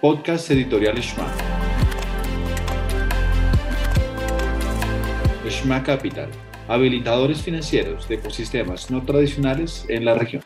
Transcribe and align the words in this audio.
podcast 0.00 0.50
editorial 0.50 0.96
Shma. 0.96 1.26
Shma 5.48 5.82
Capital, 5.82 6.28
habilitadores 6.68 7.40
financieros 7.42 8.06
de 8.08 8.16
ecosistemas 8.16 8.90
no 8.90 9.02
tradicionales 9.04 9.86
en 9.88 10.04
la 10.04 10.14
región. 10.14 10.42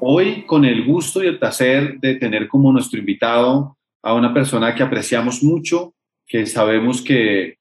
Hoy, 0.00 0.44
con 0.46 0.64
el 0.64 0.84
gusto 0.84 1.22
y 1.22 1.26
el 1.26 1.38
placer 1.38 1.98
de 2.00 2.14
tener 2.14 2.48
como 2.48 2.72
nuestro 2.72 2.98
invitado 2.98 3.76
a 4.02 4.14
una 4.14 4.32
persona 4.32 4.74
que 4.74 4.82
apreciamos 4.82 5.42
mucho, 5.42 5.94
que 6.26 6.46
sabemos 6.46 7.02
que, 7.02 7.58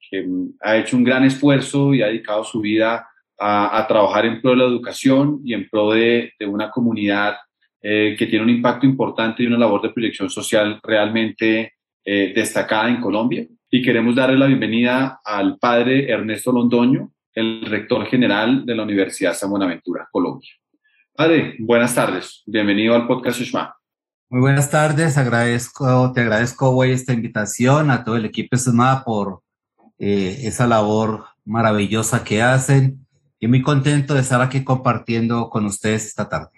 ha 0.61 0.77
hecho 0.77 0.95
un 0.95 1.03
gran 1.03 1.25
esfuerzo 1.25 1.93
y 1.93 2.01
ha 2.01 2.07
dedicado 2.07 2.45
su 2.45 2.61
vida 2.61 3.09
a, 3.37 3.85
trabajar 3.87 4.25
en 4.25 4.41
pro 4.41 4.51
de 4.51 4.57
la 4.57 4.65
educación 4.65 5.41
y 5.43 5.53
en 5.53 5.67
pro 5.69 5.91
de, 5.91 6.31
una 6.47 6.71
comunidad 6.71 7.35
eh, 7.87 8.15
que 8.17 8.25
tiene 8.25 8.43
un 8.43 8.49
impacto 8.49 8.87
importante 8.87 9.43
y 9.43 9.45
una 9.45 9.59
labor 9.59 9.79
de 9.79 9.91
proyección 9.91 10.27
social 10.27 10.79
realmente 10.81 11.73
eh, 12.03 12.33
destacada 12.35 12.89
en 12.89 12.99
Colombia. 12.99 13.45
Y 13.69 13.83
queremos 13.83 14.15
darle 14.15 14.39
la 14.39 14.47
bienvenida 14.47 15.19
al 15.23 15.59
padre 15.59 16.09
Ernesto 16.09 16.51
Londoño, 16.51 17.11
el 17.31 17.63
rector 17.63 18.07
general 18.07 18.65
de 18.65 18.73
la 18.73 18.81
Universidad 18.81 19.35
San 19.35 19.51
Buenaventura, 19.51 20.09
Colombia. 20.11 20.49
Padre, 21.15 21.57
buenas 21.59 21.93
tardes. 21.93 22.41
Bienvenido 22.47 22.95
al 22.95 23.05
podcast 23.05 23.41
Ushma. 23.41 23.75
Muy 24.31 24.41
buenas 24.41 24.71
tardes. 24.71 25.19
Agradezco, 25.19 26.11
te 26.11 26.21
agradezco 26.21 26.71
hoy 26.71 26.89
esta 26.89 27.13
invitación 27.13 27.91
a 27.91 28.03
todo 28.03 28.15
el 28.15 28.25
equipo 28.25 28.55
Ushma 28.55 29.03
por 29.03 29.41
eh, 29.99 30.39
esa 30.41 30.65
labor 30.65 31.25
maravillosa 31.43 32.23
que 32.23 32.41
hacen 32.41 33.05
y 33.39 33.47
muy 33.47 33.61
contento 33.61 34.15
de 34.15 34.21
estar 34.21 34.41
aquí 34.41 34.63
compartiendo 34.63 35.51
con 35.51 35.67
ustedes 35.67 36.07
esta 36.07 36.27
tarde. 36.27 36.54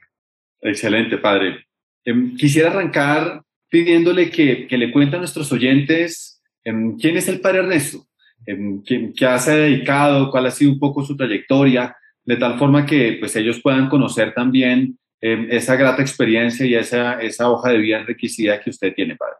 Excelente, 0.68 1.18
padre. 1.18 1.66
Em, 2.04 2.36
quisiera 2.36 2.70
arrancar 2.70 3.42
pidiéndole 3.70 4.30
que, 4.30 4.68
que 4.68 4.78
le 4.78 4.92
cuente 4.92 5.16
a 5.16 5.20
nuestros 5.20 5.52
oyentes 5.52 6.42
em, 6.64 6.98
quién 6.98 7.18
es 7.18 7.28
el 7.28 7.40
padre 7.40 7.60
Ernesto, 7.60 8.06
em, 8.46 8.84
qué, 8.84 9.14
qué 9.16 9.40
se 9.40 9.52
ha 9.52 9.56
dedicado, 9.56 10.30
cuál 10.30 10.46
ha 10.46 10.52
sido 10.52 10.72
un 10.72 10.80
poco 10.80 11.04
su 11.04 11.16
trayectoria, 11.16 11.96
de 12.26 12.36
tal 12.36 12.58
forma 12.60 12.86
que 12.86 13.18
pues, 13.20 13.36
ellos 13.38 13.62
puedan 13.62 13.88
conocer 13.90 14.34
también 14.34 14.98
esa 15.20 15.76
grata 15.76 16.04
experiencia 16.04 16.64
y 16.64 16.76
esa, 16.76 17.14
esa 17.14 17.50
hoja 17.50 17.72
de 17.72 17.80
vida 17.80 18.00
enriquecida 18.02 18.62
que 18.62 18.70
usted 18.70 18.94
tiene, 18.94 19.16
padre. 19.16 19.38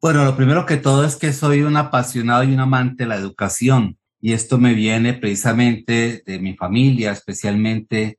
Bueno, 0.00 0.24
lo 0.24 0.34
primero 0.34 0.64
que 0.64 0.78
todo 0.78 1.04
es 1.04 1.16
que 1.16 1.34
soy 1.34 1.60
un 1.60 1.76
apasionado 1.76 2.44
y 2.44 2.54
un 2.54 2.60
amante 2.60 3.04
de 3.04 3.10
la 3.10 3.16
educación. 3.16 3.98
Y 4.22 4.32
esto 4.32 4.56
me 4.56 4.72
viene 4.72 5.12
precisamente 5.12 6.22
de 6.24 6.38
mi 6.38 6.56
familia, 6.56 7.12
especialmente 7.12 8.18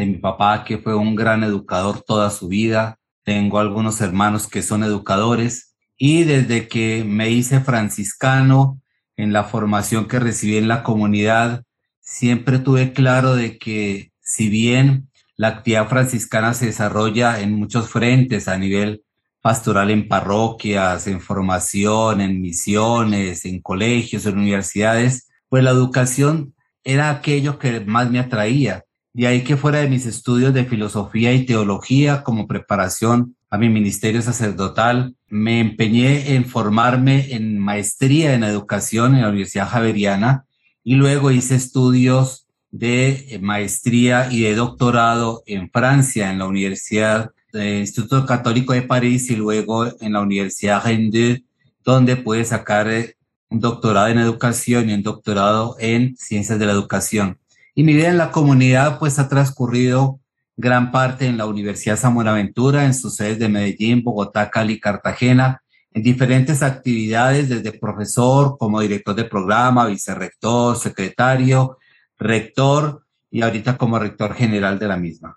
de 0.00 0.06
mi 0.06 0.18
papá, 0.18 0.64
que 0.64 0.78
fue 0.78 0.94
un 0.94 1.14
gran 1.14 1.44
educador 1.44 2.02
toda 2.02 2.30
su 2.30 2.48
vida. 2.48 2.98
Tengo 3.22 3.58
algunos 3.58 4.00
hermanos 4.00 4.48
que 4.48 4.62
son 4.62 4.82
educadores 4.82 5.76
y 5.96 6.24
desde 6.24 6.66
que 6.66 7.04
me 7.04 7.30
hice 7.30 7.60
franciscano 7.60 8.80
en 9.16 9.32
la 9.34 9.44
formación 9.44 10.08
que 10.08 10.18
recibí 10.18 10.56
en 10.56 10.66
la 10.66 10.82
comunidad, 10.82 11.64
siempre 12.00 12.58
tuve 12.58 12.94
claro 12.94 13.36
de 13.36 13.58
que 13.58 14.10
si 14.22 14.48
bien 14.48 15.10
la 15.36 15.48
actividad 15.48 15.88
franciscana 15.88 16.54
se 16.54 16.66
desarrolla 16.66 17.40
en 17.40 17.54
muchos 17.54 17.90
frentes 17.90 18.48
a 18.48 18.56
nivel 18.56 19.02
pastoral 19.42 19.90
en 19.90 20.08
parroquias, 20.08 21.06
en 21.06 21.20
formación, 21.20 22.22
en 22.22 22.40
misiones, 22.40 23.44
en 23.44 23.60
colegios, 23.60 24.24
en 24.24 24.38
universidades, 24.38 25.28
pues 25.50 25.62
la 25.62 25.70
educación 25.70 26.54
era 26.82 27.10
aquello 27.10 27.58
que 27.58 27.80
más 27.80 28.10
me 28.10 28.18
atraía. 28.20 28.84
De 29.12 29.26
ahí 29.26 29.42
que 29.42 29.56
fuera 29.56 29.80
de 29.80 29.88
mis 29.88 30.06
estudios 30.06 30.54
de 30.54 30.64
filosofía 30.64 31.32
y 31.32 31.44
teología 31.44 32.22
como 32.22 32.46
preparación 32.46 33.36
a 33.50 33.58
mi 33.58 33.68
ministerio 33.68 34.22
sacerdotal, 34.22 35.16
me 35.28 35.58
empeñé 35.58 36.34
en 36.34 36.44
formarme 36.44 37.34
en 37.34 37.58
maestría 37.58 38.34
en 38.34 38.44
educación 38.44 39.16
en 39.16 39.22
la 39.22 39.28
Universidad 39.28 39.68
Javeriana 39.68 40.44
y 40.84 40.94
luego 40.94 41.32
hice 41.32 41.56
estudios 41.56 42.46
de 42.70 43.38
maestría 43.42 44.28
y 44.30 44.42
de 44.42 44.54
doctorado 44.54 45.42
en 45.46 45.70
Francia, 45.70 46.30
en 46.30 46.38
la 46.38 46.46
Universidad 46.46 47.32
del 47.52 47.80
Instituto 47.80 48.24
Católico 48.26 48.72
de 48.72 48.82
París 48.82 49.28
y 49.30 49.36
luego 49.36 49.86
en 50.00 50.12
la 50.12 50.20
Universidad 50.20 50.84
Rennes, 50.84 51.42
donde 51.84 52.16
pude 52.16 52.44
sacar 52.44 52.88
eh, 52.88 53.16
un 53.48 53.60
doctorado 53.60 54.06
en 54.08 54.18
educación 54.18 54.88
y 54.88 54.94
un 54.94 55.02
doctorado 55.02 55.76
en 55.80 56.16
ciencias 56.16 56.58
de 56.58 56.66
la 56.66 56.72
educación. 56.72 57.38
Y 57.74 57.84
mi 57.84 57.94
vida 57.94 58.08
en 58.08 58.18
la 58.18 58.30
comunidad 58.30 58.98
pues 58.98 59.18
ha 59.18 59.28
transcurrido 59.28 60.20
gran 60.56 60.90
parte 60.92 61.26
en 61.26 61.38
la 61.38 61.46
Universidad 61.46 61.96
San 61.96 62.14
Buenaventura, 62.14 62.84
en 62.84 62.94
sus 62.94 63.16
sedes 63.16 63.38
de 63.38 63.48
Medellín, 63.48 64.02
Bogotá, 64.02 64.50
Cali, 64.50 64.78
Cartagena, 64.78 65.62
en 65.92 66.02
diferentes 66.02 66.62
actividades, 66.62 67.48
desde 67.48 67.72
profesor 67.72 68.56
como 68.58 68.80
director 68.80 69.14
de 69.14 69.24
programa, 69.24 69.86
vicerrector, 69.86 70.76
secretario, 70.76 71.78
rector 72.18 73.02
y 73.30 73.42
ahorita 73.42 73.76
como 73.76 73.98
rector 73.98 74.34
general 74.34 74.78
de 74.78 74.88
la 74.88 74.96
misma. 74.96 75.36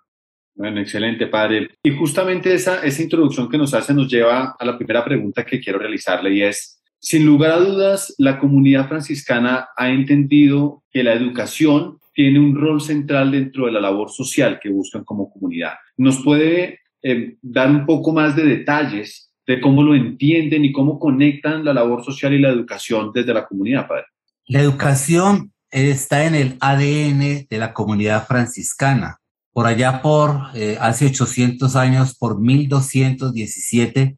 Bueno, 0.56 0.82
excelente, 0.82 1.28
padre. 1.28 1.70
Y 1.82 1.92
justamente 1.92 2.54
esa, 2.54 2.84
esa 2.84 3.02
introducción 3.02 3.50
que 3.50 3.58
nos 3.58 3.74
hace 3.74 3.94
nos 3.94 4.08
lleva 4.08 4.56
a 4.60 4.66
la 4.66 4.78
primera 4.78 5.04
pregunta 5.04 5.46
que 5.46 5.60
quiero 5.60 5.80
realizarle 5.80 6.34
y 6.34 6.44
es, 6.44 6.80
sin 7.00 7.26
lugar 7.26 7.52
a 7.52 7.60
dudas, 7.60 8.14
la 8.18 8.38
comunidad 8.38 8.88
franciscana 8.88 9.70
ha 9.76 9.90
entendido 9.90 10.84
que 10.92 11.04
la 11.04 11.14
educación 11.14 11.98
tiene 12.14 12.40
un 12.40 12.56
rol 12.56 12.82
central 12.82 13.32
dentro 13.32 13.66
de 13.66 13.72
la 13.72 13.82
labor 13.82 14.10
social 14.10 14.60
que 14.62 14.70
buscan 14.70 15.04
como 15.04 15.32
comunidad. 15.32 15.74
¿Nos 15.98 16.24
puede 16.24 16.80
eh, 17.02 17.38
dar 17.42 17.70
un 17.70 17.86
poco 17.86 18.12
más 18.12 18.36
de 18.36 18.46
detalles 18.46 19.32
de 19.46 19.60
cómo 19.60 19.84
lo 19.84 19.96
entienden 19.96 20.64
y 20.64 20.72
cómo 20.72 21.00
conectan 21.00 21.66
la 21.66 21.74
labor 21.74 22.04
social 22.04 22.34
y 22.34 22.40
la 22.40 22.50
educación 22.50 23.12
desde 23.14 23.34
la 23.34 23.46
comunidad, 23.46 23.88
padre? 23.88 24.06
La 24.46 24.62
educación 24.62 25.52
está 25.72 26.26
en 26.26 26.36
el 26.36 26.58
ADN 26.60 27.48
de 27.50 27.58
la 27.58 27.74
comunidad 27.74 28.28
franciscana. 28.28 29.18
Por 29.52 29.68
allá 29.68 30.02
por 30.02 30.40
eh, 30.56 30.78
hace 30.80 31.08
800 31.08 31.76
años, 31.76 32.16
por 32.18 32.40
1217, 32.40 34.18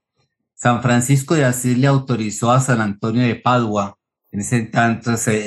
San 0.54 0.82
Francisco 0.82 1.36
de 1.36 1.46
Asís 1.46 1.78
le 1.78 1.88
autorizó 1.88 2.52
a 2.52 2.62
San 2.62 2.82
Antonio 2.82 3.22
de 3.22 3.36
Padua, 3.36 3.98
en 4.36 4.42
ese, 4.42 4.70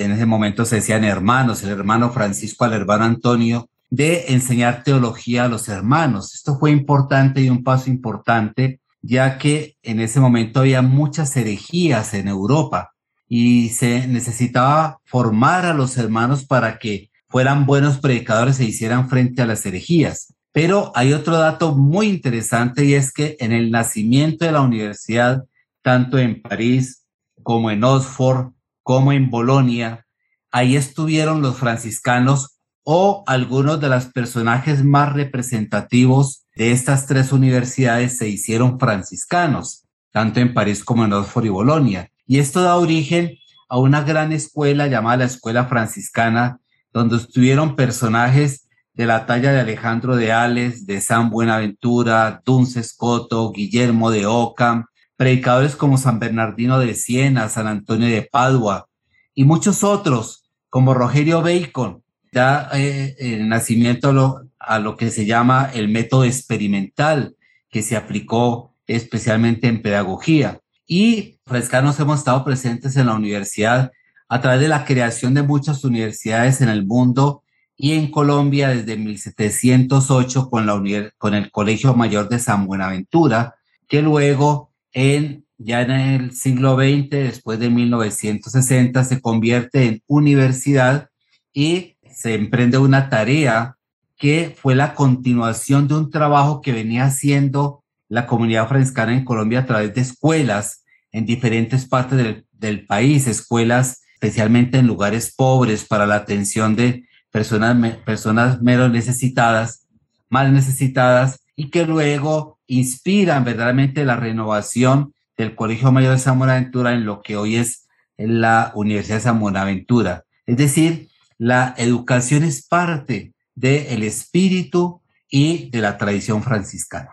en 0.02 0.12
ese 0.12 0.24
momento 0.24 0.64
se 0.64 0.76
decían 0.76 1.04
hermanos, 1.04 1.62
el 1.62 1.68
hermano 1.68 2.10
Francisco 2.10 2.64
al 2.64 2.72
hermano 2.72 3.04
Antonio, 3.04 3.68
de 3.90 4.32
enseñar 4.32 4.82
teología 4.82 5.44
a 5.44 5.48
los 5.48 5.68
hermanos. 5.68 6.34
Esto 6.34 6.58
fue 6.58 6.70
importante 6.70 7.42
y 7.42 7.50
un 7.50 7.62
paso 7.62 7.90
importante, 7.90 8.80
ya 9.02 9.36
que 9.36 9.76
en 9.82 10.00
ese 10.00 10.20
momento 10.20 10.60
había 10.60 10.80
muchas 10.80 11.36
herejías 11.36 12.14
en 12.14 12.28
Europa 12.28 12.94
y 13.28 13.68
se 13.68 14.08
necesitaba 14.08 15.00
formar 15.04 15.66
a 15.66 15.74
los 15.74 15.98
hermanos 15.98 16.46
para 16.46 16.78
que 16.78 17.10
fueran 17.28 17.66
buenos 17.66 17.98
predicadores 17.98 18.58
e 18.58 18.64
hicieran 18.64 19.10
frente 19.10 19.42
a 19.42 19.46
las 19.46 19.66
herejías. 19.66 20.32
Pero 20.50 20.92
hay 20.94 21.12
otro 21.12 21.36
dato 21.36 21.74
muy 21.74 22.06
interesante 22.06 22.86
y 22.86 22.94
es 22.94 23.12
que 23.12 23.36
en 23.38 23.52
el 23.52 23.70
nacimiento 23.70 24.46
de 24.46 24.52
la 24.52 24.62
universidad, 24.62 25.44
tanto 25.82 26.16
en 26.16 26.40
París 26.40 27.04
como 27.42 27.70
en 27.70 27.84
Oxford, 27.84 28.52
como 28.88 29.12
en 29.12 29.28
Bolonia, 29.28 30.06
ahí 30.50 30.74
estuvieron 30.74 31.42
los 31.42 31.58
franciscanos 31.58 32.58
o 32.84 33.22
algunos 33.26 33.78
de 33.82 33.90
los 33.90 34.06
personajes 34.06 34.82
más 34.82 35.12
representativos 35.12 36.46
de 36.56 36.72
estas 36.72 37.06
tres 37.06 37.30
universidades 37.30 38.16
se 38.16 38.30
hicieron 38.30 38.80
franciscanos, 38.80 39.84
tanto 40.10 40.40
en 40.40 40.54
París 40.54 40.84
como 40.84 41.04
en 41.04 41.12
Oxford 41.12 41.44
y 41.44 41.50
Bolonia. 41.50 42.08
Y 42.26 42.38
esto 42.38 42.62
da 42.62 42.76
origen 42.76 43.34
a 43.68 43.76
una 43.76 44.00
gran 44.04 44.32
escuela 44.32 44.86
llamada 44.86 45.18
la 45.18 45.24
Escuela 45.26 45.66
Franciscana, 45.66 46.58
donde 46.90 47.18
estuvieron 47.18 47.76
personajes 47.76 48.70
de 48.94 49.04
la 49.04 49.26
talla 49.26 49.52
de 49.52 49.60
Alejandro 49.60 50.16
de 50.16 50.32
Ales, 50.32 50.86
de 50.86 51.02
San 51.02 51.28
Buenaventura, 51.28 52.40
Dunce 52.42 52.80
Escoto, 52.80 53.52
Guillermo 53.52 54.10
de 54.10 54.24
Ockham, 54.24 54.86
predicadores 55.18 55.74
como 55.74 55.98
San 55.98 56.20
Bernardino 56.20 56.78
de 56.78 56.94
Siena, 56.94 57.48
San 57.48 57.66
Antonio 57.66 58.08
de 58.08 58.22
Padua 58.22 58.88
y 59.34 59.44
muchos 59.44 59.82
otros 59.82 60.44
como 60.70 60.94
Rogerio 60.94 61.42
Bacon, 61.42 62.04
da 62.30 62.70
eh, 62.74 63.16
el 63.18 63.48
nacimiento 63.48 64.44
a 64.58 64.78
lo, 64.78 64.96
que 64.96 65.10
se 65.10 65.26
llama 65.26 65.70
el 65.74 65.88
método 65.88 66.24
experimental 66.24 67.34
que 67.68 67.82
se 67.82 67.96
aplicó 67.96 68.74
especialmente 68.86 69.66
en 69.66 69.82
pedagogía. 69.82 70.60
Y 70.86 71.40
frescanos 71.46 71.98
hemos 71.98 72.20
estado 72.20 72.44
presentes 72.44 72.96
en 72.96 73.06
la 73.06 73.14
universidad 73.14 73.90
a 74.28 74.40
través 74.40 74.60
de 74.60 74.68
la 74.68 74.84
creación 74.84 75.34
de 75.34 75.42
muchas 75.42 75.84
universidades 75.84 76.60
en 76.60 76.68
el 76.68 76.86
mundo 76.86 77.42
y 77.76 77.94
en 77.94 78.10
Colombia 78.10 78.68
desde 78.68 78.96
1708 78.96 80.48
con, 80.48 80.66
la 80.66 81.10
con 81.18 81.34
el 81.34 81.50
Colegio 81.50 81.94
Mayor 81.94 82.28
de 82.28 82.38
San 82.38 82.66
Buenaventura, 82.66 83.56
que 83.88 84.00
luego 84.00 84.67
en, 84.98 85.44
ya 85.58 85.82
en 85.82 85.90
el 85.92 86.32
siglo 86.32 86.74
XX, 86.74 87.10
después 87.10 87.60
de 87.60 87.70
1960, 87.70 89.04
se 89.04 89.20
convierte 89.20 89.86
en 89.86 90.02
universidad 90.08 91.08
y 91.52 91.96
se 92.12 92.34
emprende 92.34 92.78
una 92.78 93.08
tarea 93.08 93.76
que 94.16 94.56
fue 94.60 94.74
la 94.74 94.96
continuación 94.96 95.86
de 95.86 95.94
un 95.94 96.10
trabajo 96.10 96.60
que 96.60 96.72
venía 96.72 97.04
haciendo 97.04 97.84
la 98.08 98.26
comunidad 98.26 98.66
franciscana 98.66 99.12
en 99.12 99.24
Colombia 99.24 99.60
a 99.60 99.66
través 99.66 99.94
de 99.94 100.00
escuelas 100.00 100.84
en 101.12 101.26
diferentes 101.26 101.86
partes 101.86 102.18
del, 102.18 102.44
del 102.50 102.84
país, 102.84 103.28
escuelas 103.28 104.02
especialmente 104.14 104.78
en 104.78 104.88
lugares 104.88 105.32
pobres 105.32 105.84
para 105.84 106.06
la 106.06 106.16
atención 106.16 106.74
de 106.74 107.04
personas, 107.30 107.98
personas 107.98 108.60
menos 108.60 108.90
necesitadas, 108.90 109.86
más 110.28 110.50
necesitadas, 110.50 111.38
y 111.54 111.70
que 111.70 111.86
luego 111.86 112.57
inspiran 112.68 113.44
verdaderamente 113.44 114.04
la 114.04 114.16
renovación 114.16 115.12
del 115.36 115.54
Colegio 115.54 115.90
Mayor 115.90 116.12
de 116.12 116.18
San 116.18 116.38
Buenaventura 116.38 116.94
en 116.94 117.04
lo 117.04 117.22
que 117.22 117.36
hoy 117.36 117.56
es 117.56 117.88
la 118.16 118.72
Universidad 118.74 119.16
de 119.16 119.22
San 119.22 119.40
Buenaventura. 119.40 120.24
Es 120.46 120.56
decir, 120.56 121.08
la 121.38 121.74
educación 121.78 122.44
es 122.44 122.66
parte 122.66 123.32
del 123.54 124.02
espíritu 124.02 125.00
y 125.30 125.70
de 125.70 125.80
la 125.80 125.96
tradición 125.96 126.42
franciscana. 126.42 127.10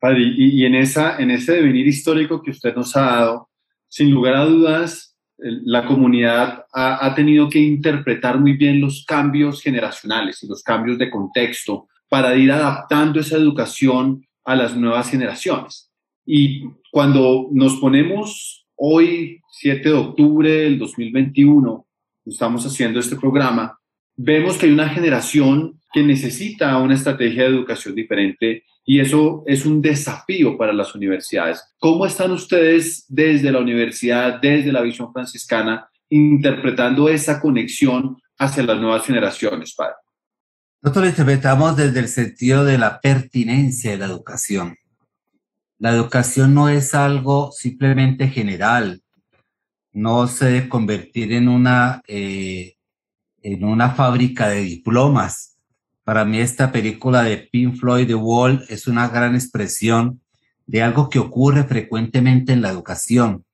Padre, 0.00 0.20
y, 0.36 0.64
en, 0.64 0.74
esa, 0.74 1.16
en 1.18 1.30
ese 1.30 1.52
devenir 1.52 1.86
histórico 1.86 2.42
que 2.42 2.50
usted 2.50 2.74
nos 2.74 2.96
ha 2.96 3.02
dado, 3.02 3.48
sin 3.88 4.10
lugar 4.10 4.34
a 4.34 4.44
dudas, 4.44 5.16
la 5.38 5.86
comunidad 5.86 6.66
ha, 6.72 7.06
ha, 7.06 7.14
tenido 7.14 7.48
que 7.48 7.60
interpretar 7.60 8.38
muy 8.38 8.54
bien 8.54 8.80
los 8.80 9.04
cambios 9.04 9.62
generacionales 9.62 10.42
y 10.42 10.48
los 10.48 10.62
cambios 10.62 10.98
de 10.98 11.10
contexto 11.10 11.88
para 12.08 12.34
ir 12.34 12.50
adaptando 12.50 13.20
esa 13.20 13.36
educación 13.36 14.26
a 14.44 14.56
las 14.56 14.76
nuevas 14.76 15.10
generaciones. 15.10 15.90
Y 16.24 16.64
cuando 16.90 17.48
nos 17.52 17.76
ponemos 17.76 18.66
hoy, 18.76 19.40
7 19.52 19.88
de 19.88 19.94
octubre 19.94 20.50
del 20.50 20.78
2021, 20.78 21.86
estamos 22.26 22.64
haciendo 22.66 23.00
este 23.00 23.16
programa, 23.16 23.78
vemos 24.16 24.56
que 24.56 24.66
hay 24.66 24.72
una 24.72 24.88
generación 24.88 25.80
que 25.92 26.02
necesita 26.02 26.76
una 26.78 26.94
estrategia 26.94 27.42
de 27.42 27.50
educación 27.50 27.94
diferente 27.94 28.64
y 28.84 29.00
eso 29.00 29.44
es 29.46 29.64
un 29.66 29.80
desafío 29.80 30.56
para 30.56 30.72
las 30.72 30.94
universidades. 30.94 31.62
¿Cómo 31.78 32.06
están 32.06 32.32
ustedes 32.32 33.04
desde 33.08 33.52
la 33.52 33.60
universidad, 33.60 34.40
desde 34.40 34.72
la 34.72 34.80
visión 34.80 35.12
franciscana, 35.12 35.88
interpretando 36.08 37.08
esa 37.08 37.40
conexión 37.40 38.16
hacia 38.38 38.62
las 38.64 38.80
nuevas 38.80 39.06
generaciones, 39.06 39.74
padre? 39.74 39.94
Nosotros 40.82 41.10
interpretamos 41.10 41.76
desde 41.76 42.00
el 42.00 42.08
sentido 42.08 42.64
de 42.64 42.76
la 42.76 43.00
pertinencia 43.00 43.92
de 43.92 43.98
la 43.98 44.06
educación. 44.06 44.76
La 45.78 45.90
educación 45.90 46.54
no 46.54 46.68
es 46.68 46.94
algo 46.94 47.52
simplemente 47.52 48.28
general, 48.28 49.02
no 49.92 50.26
se 50.26 50.46
debe 50.46 50.68
convertir 50.68 51.32
en 51.32 51.48
una, 51.48 52.02
eh, 52.08 52.74
en 53.42 53.64
una 53.64 53.90
fábrica 53.90 54.48
de 54.48 54.62
diplomas, 54.62 55.52
para 56.04 56.24
mí 56.24 56.40
esta 56.40 56.72
película 56.72 57.22
de 57.22 57.36
Pink 57.36 57.76
Floyd, 57.76 58.08
The 58.08 58.16
Wall, 58.16 58.64
es 58.68 58.88
una 58.88 59.08
gran 59.08 59.36
expresión 59.36 60.20
de 60.66 60.82
algo 60.82 61.08
que 61.08 61.20
ocurre 61.20 61.62
frecuentemente 61.62 62.52
en 62.52 62.60
la 62.60 62.70
educación. 62.70 63.44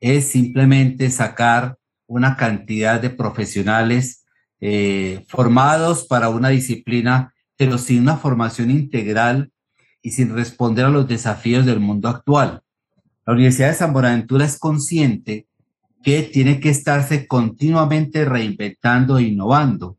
Es 0.00 0.28
simplemente 0.28 1.10
sacar 1.10 1.76
una 2.06 2.38
cantidad 2.38 3.02
de 3.02 3.10
profesionales 3.10 4.19
eh, 4.60 5.24
formados 5.28 6.06
para 6.06 6.28
una 6.28 6.48
disciplina, 6.48 7.34
pero 7.56 7.78
sin 7.78 8.02
una 8.02 8.16
formación 8.16 8.70
integral 8.70 9.52
y 10.02 10.12
sin 10.12 10.34
responder 10.34 10.86
a 10.86 10.90
los 10.90 11.06
desafíos 11.06 11.66
del 11.66 11.80
mundo 11.80 12.08
actual. 12.08 12.62
La 13.26 13.34
Universidad 13.34 13.68
de 13.68 13.74
San 13.74 13.92
Buenaventura 13.92 14.44
es 14.44 14.58
consciente 14.58 15.46
que 16.02 16.22
tiene 16.22 16.60
que 16.60 16.70
estarse 16.70 17.26
continuamente 17.26 18.24
reinventando 18.24 19.18
e 19.18 19.24
innovando 19.24 19.98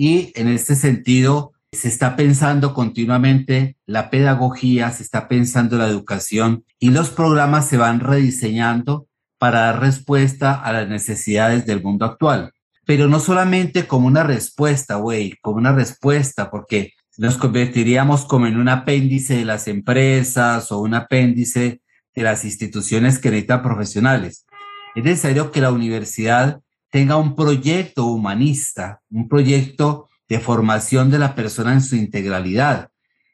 y 0.00 0.30
en 0.36 0.46
este 0.46 0.76
sentido, 0.76 1.52
se 1.72 1.88
está 1.88 2.14
pensando 2.14 2.72
continuamente 2.72 3.76
la 3.84 4.10
pedagogía, 4.10 4.92
se 4.92 5.02
está 5.02 5.26
pensando 5.26 5.76
la 5.76 5.88
educación 5.88 6.64
y 6.78 6.90
los 6.90 7.10
programas 7.10 7.66
se 7.66 7.78
van 7.78 7.98
rediseñando 7.98 9.08
para 9.38 9.62
dar 9.62 9.80
respuesta 9.80 10.54
a 10.54 10.72
las 10.72 10.88
necesidades 10.88 11.66
del 11.66 11.82
mundo 11.82 12.04
actual. 12.04 12.52
Pero 12.88 13.06
no 13.06 13.20
solamente 13.20 13.86
como 13.86 14.06
una 14.06 14.22
respuesta, 14.22 14.94
güey, 14.94 15.34
como 15.42 15.58
una 15.58 15.72
respuesta, 15.72 16.50
porque 16.50 16.94
nos 17.18 17.36
convertiríamos 17.36 18.24
como 18.24 18.46
en 18.46 18.56
un 18.56 18.70
apéndice 18.70 19.36
de 19.36 19.44
las 19.44 19.68
empresas 19.68 20.72
o 20.72 20.78
un 20.78 20.94
apéndice 20.94 21.82
de 22.14 22.22
las 22.22 22.46
instituciones 22.46 23.18
que 23.18 23.28
necesitan 23.28 23.60
profesionales. 23.60 24.46
Es 24.94 25.04
necesario 25.04 25.50
que 25.50 25.60
la 25.60 25.70
universidad 25.70 26.62
tenga 26.90 27.18
un 27.18 27.36
proyecto 27.36 28.06
humanista, 28.06 29.02
un 29.10 29.28
proyecto 29.28 30.08
de 30.26 30.40
formación 30.40 31.10
de 31.10 31.18
la 31.18 31.34
persona 31.34 31.74
en 31.74 31.82
su 31.82 31.94
integralidad. 31.94 32.88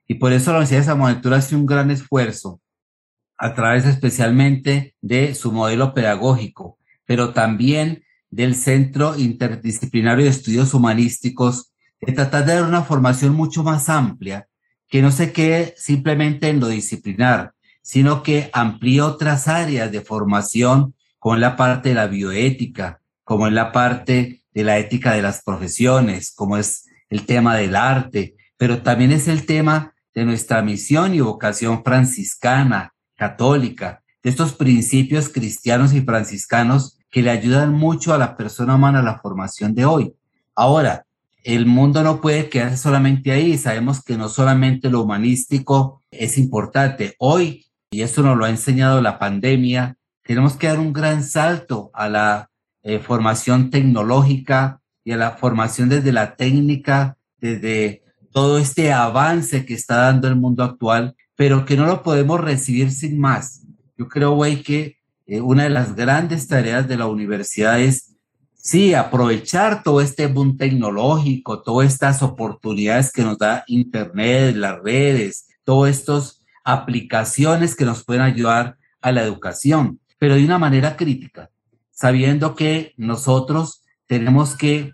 Y 0.09 0.15
por 0.15 0.33
eso 0.33 0.51
la 0.51 0.59
Universidad 0.59 0.95
de 0.95 1.01
Buenaventura 1.01 1.37
hace 1.37 1.55
un 1.55 1.67
gran 1.67 1.93
esfuerzo 1.93 2.61
a 3.39 3.55
través 3.55 3.87
especialmente 3.87 4.97
de 5.01 5.33
su 5.37 5.53
modelo 5.53 5.95
pedagógico, 5.95 6.77
pero 7.06 7.33
también 7.33 8.03
del 8.35 8.57
Centro 8.57 9.17
Interdisciplinario 9.17 10.25
de 10.25 10.31
Estudios 10.31 10.75
Humanísticos, 10.75 11.73
de 12.01 12.13
tratar 12.13 12.45
de 12.45 12.55
dar 12.55 12.65
una 12.65 12.83
formación 12.83 13.33
mucho 13.33 13.63
más 13.63 13.89
amplia, 13.89 14.49
que 14.89 15.03
no 15.03 15.13
se 15.13 15.33
quede 15.33 15.75
simplemente 15.77 16.49
en 16.49 16.59
lo 16.59 16.67
disciplinar, 16.67 17.53
sino 17.81 18.23
que 18.25 18.51
amplíe 18.53 19.03
otras 19.03 19.47
áreas 19.47 19.93
de 19.93 20.01
formación, 20.01 20.95
como 21.21 21.37
la 21.37 21.57
parte 21.57 21.91
de 21.91 21.95
la 21.95 22.09
bioética, 22.09 23.01
como 23.23 23.47
en 23.47 23.55
la 23.55 23.71
parte 23.71 24.43
de 24.53 24.65
la 24.65 24.79
ética 24.79 25.13
de 25.13 25.23
las 25.23 25.43
profesiones, 25.43 26.33
como 26.35 26.57
es 26.57 26.87
el 27.11 27.27
tema 27.27 27.57
del 27.57 27.77
arte, 27.77 28.35
pero 28.57 28.83
también 28.83 29.13
es 29.13 29.29
el 29.29 29.47
tema 29.47 29.95
de 30.13 30.25
nuestra 30.25 30.61
misión 30.61 31.15
y 31.15 31.21
vocación 31.21 31.85
franciscana, 31.85 32.95
católica, 33.17 34.03
de 34.25 34.31
estos 34.31 34.55
principios 34.55 35.29
cristianos 35.29 35.93
y 35.93 36.01
franciscanos 36.01 36.94
que 37.15 37.23
le 37.23 37.31
ayudan 37.31 37.73
mucho 37.73 38.13
a 38.13 38.19
la 38.19 38.37
persona 38.37 38.75
humana 38.75 38.99
a 38.99 39.03
la 39.05 39.21
formación 39.21 39.73
de 39.73 39.85
hoy. 39.85 40.13
Ahora, 40.57 41.07
el 41.45 41.65
mundo 41.65 42.03
no 42.03 42.21
puede 42.21 42.49
quedarse 42.49 42.77
solamente 42.77 43.31
ahí. 43.31 43.57
Sabemos 43.57 44.03
que 44.03 44.17
no 44.17 44.29
solamente 44.29 44.91
lo 44.91 45.03
humanístico 45.03 46.03
es 46.11 46.39
importante. 46.39 47.15
Hoy, 47.21 47.67
y 47.93 48.03
esto 48.03 48.25
nos 48.25 48.37
lo 48.37 48.47
ha 48.47 48.51
enseñado 48.51 49.01
la 49.01 49.21
pandemia, 49.21 49.97
tenemos 50.25 50.57
que 50.57 50.67
dar 50.67 50.81
un 50.81 50.93
gran 50.93 51.23
salto 51.23 51.93
a 51.95 52.09
la 52.09 52.51
eh, 52.83 52.99
formación 52.99 53.71
tecnológica 53.71 54.81
y 55.05 55.13
a 55.13 55.17
la 55.17 55.37
formación 55.37 55.89
desde 55.89 56.11
la 56.11 56.35
técnica, 56.35 57.17
desde 57.39 58.03
todo 58.33 58.59
este 58.59 58.93
avance 58.93 59.65
que 59.65 59.75
está 59.75 59.99
dando 59.99 60.27
el 60.27 60.35
mundo 60.35 60.65
actual, 60.65 61.15
pero 61.37 61.65
que 61.65 61.77
no 61.77 61.87
lo 61.87 62.03
podemos 62.03 62.41
recibir 62.41 62.91
sin 62.91 63.21
más. 63.21 63.63
Yo 63.97 64.09
creo, 64.09 64.33
güey, 64.33 64.65
que 64.65 64.97
eh, 65.27 65.41
una 65.41 65.65
de 65.65 65.71
las 65.71 65.95
grandes 65.95 66.49
tareas 66.49 66.87
de 66.89 66.97
la 66.97 67.07
universidad 67.07 67.81
es, 67.81 68.17
sí, 68.55 68.95
aprovechar 68.95 69.83
todo 69.83 70.01
este 70.01 70.27
boom 70.27 70.57
tecnológico, 70.57 71.63
todas 71.63 71.93
estas 71.93 72.23
oportunidades 72.23 73.13
que 73.13 73.23
nos 73.23 73.39
da 73.39 73.65
Internet, 73.67 74.57
las 74.57 74.81
redes, 74.83 75.49
todas 75.65 75.97
estas 75.97 76.43
aplicaciones 76.65 77.75
que 77.77 77.85
nos 77.85 78.05
pueden 78.05 78.23
ayudar 78.23 78.77
a 79.01 79.13
la 79.13 79.23
educación, 79.23 80.01
pero 80.19 80.35
de 80.35 80.45
una 80.45 80.59
manera 80.59 80.97
crítica 80.97 81.51
sabiendo 81.95 82.55
que 82.55 82.93
nosotros 82.97 83.83
tenemos 84.07 84.57
que 84.57 84.93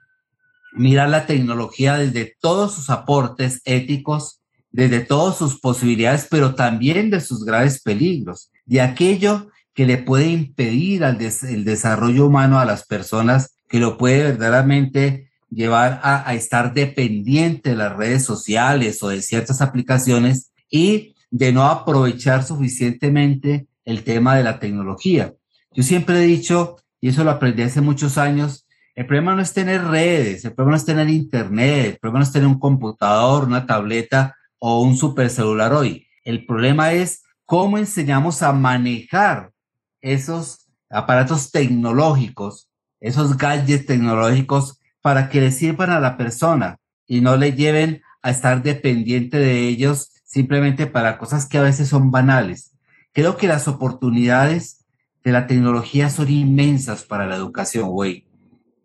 mirar 0.72 1.08
la 1.08 1.26
tecnología 1.26 1.96
desde 1.96 2.36
todos 2.40 2.74
sus 2.74 2.90
aportes 2.90 3.62
éticos, 3.64 4.40
desde 4.70 5.00
todas 5.00 5.36
sus 5.36 5.58
posibilidades, 5.58 6.28
pero 6.30 6.54
también 6.54 7.10
de 7.10 7.20
sus 7.20 7.44
graves 7.44 7.82
peligros, 7.82 8.52
de 8.66 8.80
aquello 8.80 9.48
que 9.74 9.86
le 9.86 9.98
puede 9.98 10.28
impedir 10.28 11.04
al 11.04 11.18
el 11.20 11.64
desarrollo 11.64 12.26
humano 12.26 12.58
a 12.58 12.64
las 12.64 12.86
personas, 12.86 13.56
que 13.68 13.78
lo 13.78 13.96
puede 13.98 14.24
verdaderamente 14.24 15.30
llevar 15.48 16.00
a, 16.02 16.28
a 16.28 16.34
estar 16.34 16.74
dependiente 16.74 17.70
de 17.70 17.76
las 17.76 17.96
redes 17.96 18.24
sociales 18.24 19.02
o 19.02 19.08
de 19.08 19.22
ciertas 19.22 19.60
aplicaciones 19.60 20.52
y 20.68 21.14
de 21.30 21.52
no 21.52 21.66
aprovechar 21.66 22.44
suficientemente 22.44 23.66
el 23.84 24.04
tema 24.04 24.36
de 24.36 24.44
la 24.44 24.58
tecnología. 24.58 25.34
Yo 25.72 25.82
siempre 25.82 26.16
he 26.18 26.26
dicho 26.26 26.76
y 27.00 27.08
eso 27.08 27.24
lo 27.24 27.30
aprendí 27.30 27.62
hace 27.62 27.80
muchos 27.80 28.18
años, 28.18 28.66
el 28.94 29.06
problema 29.06 29.34
no 29.34 29.40
es 29.40 29.52
tener 29.54 29.84
redes, 29.84 30.44
el 30.44 30.52
problema 30.52 30.72
no 30.72 30.76
es 30.76 30.84
tener 30.84 31.08
internet, 31.08 31.86
el 31.86 31.98
problema 31.98 32.18
no 32.18 32.24
es 32.24 32.32
tener 32.32 32.48
un 32.48 32.58
computador, 32.58 33.44
una 33.44 33.66
tableta 33.66 34.36
o 34.58 34.82
un 34.82 34.96
supercelular 34.96 35.72
hoy. 35.72 36.06
El 36.24 36.44
problema 36.44 36.92
es 36.92 37.22
cómo 37.46 37.78
enseñamos 37.78 38.42
a 38.42 38.52
manejar 38.52 39.52
esos 40.02 40.66
aparatos 40.88 41.50
tecnológicos, 41.50 42.68
esos 43.00 43.36
gadgets 43.36 43.86
tecnológicos 43.86 44.80
para 45.00 45.28
que 45.28 45.40
le 45.40 45.50
sirvan 45.50 45.90
a 45.90 46.00
la 46.00 46.16
persona 46.16 46.78
y 47.06 47.20
no 47.20 47.36
le 47.36 47.52
lleven 47.52 48.02
a 48.22 48.30
estar 48.30 48.62
dependiente 48.62 49.38
de 49.38 49.66
ellos 49.68 50.12
simplemente 50.24 50.86
para 50.86 51.18
cosas 51.18 51.46
que 51.46 51.58
a 51.58 51.62
veces 51.62 51.88
son 51.88 52.10
banales. 52.10 52.72
Creo 53.12 53.36
que 53.36 53.48
las 53.48 53.66
oportunidades 53.66 54.84
de 55.24 55.32
la 55.32 55.46
tecnología 55.46 56.10
son 56.10 56.30
inmensas 56.30 57.02
para 57.04 57.26
la 57.26 57.36
educación, 57.36 57.90
güey. 57.90 58.26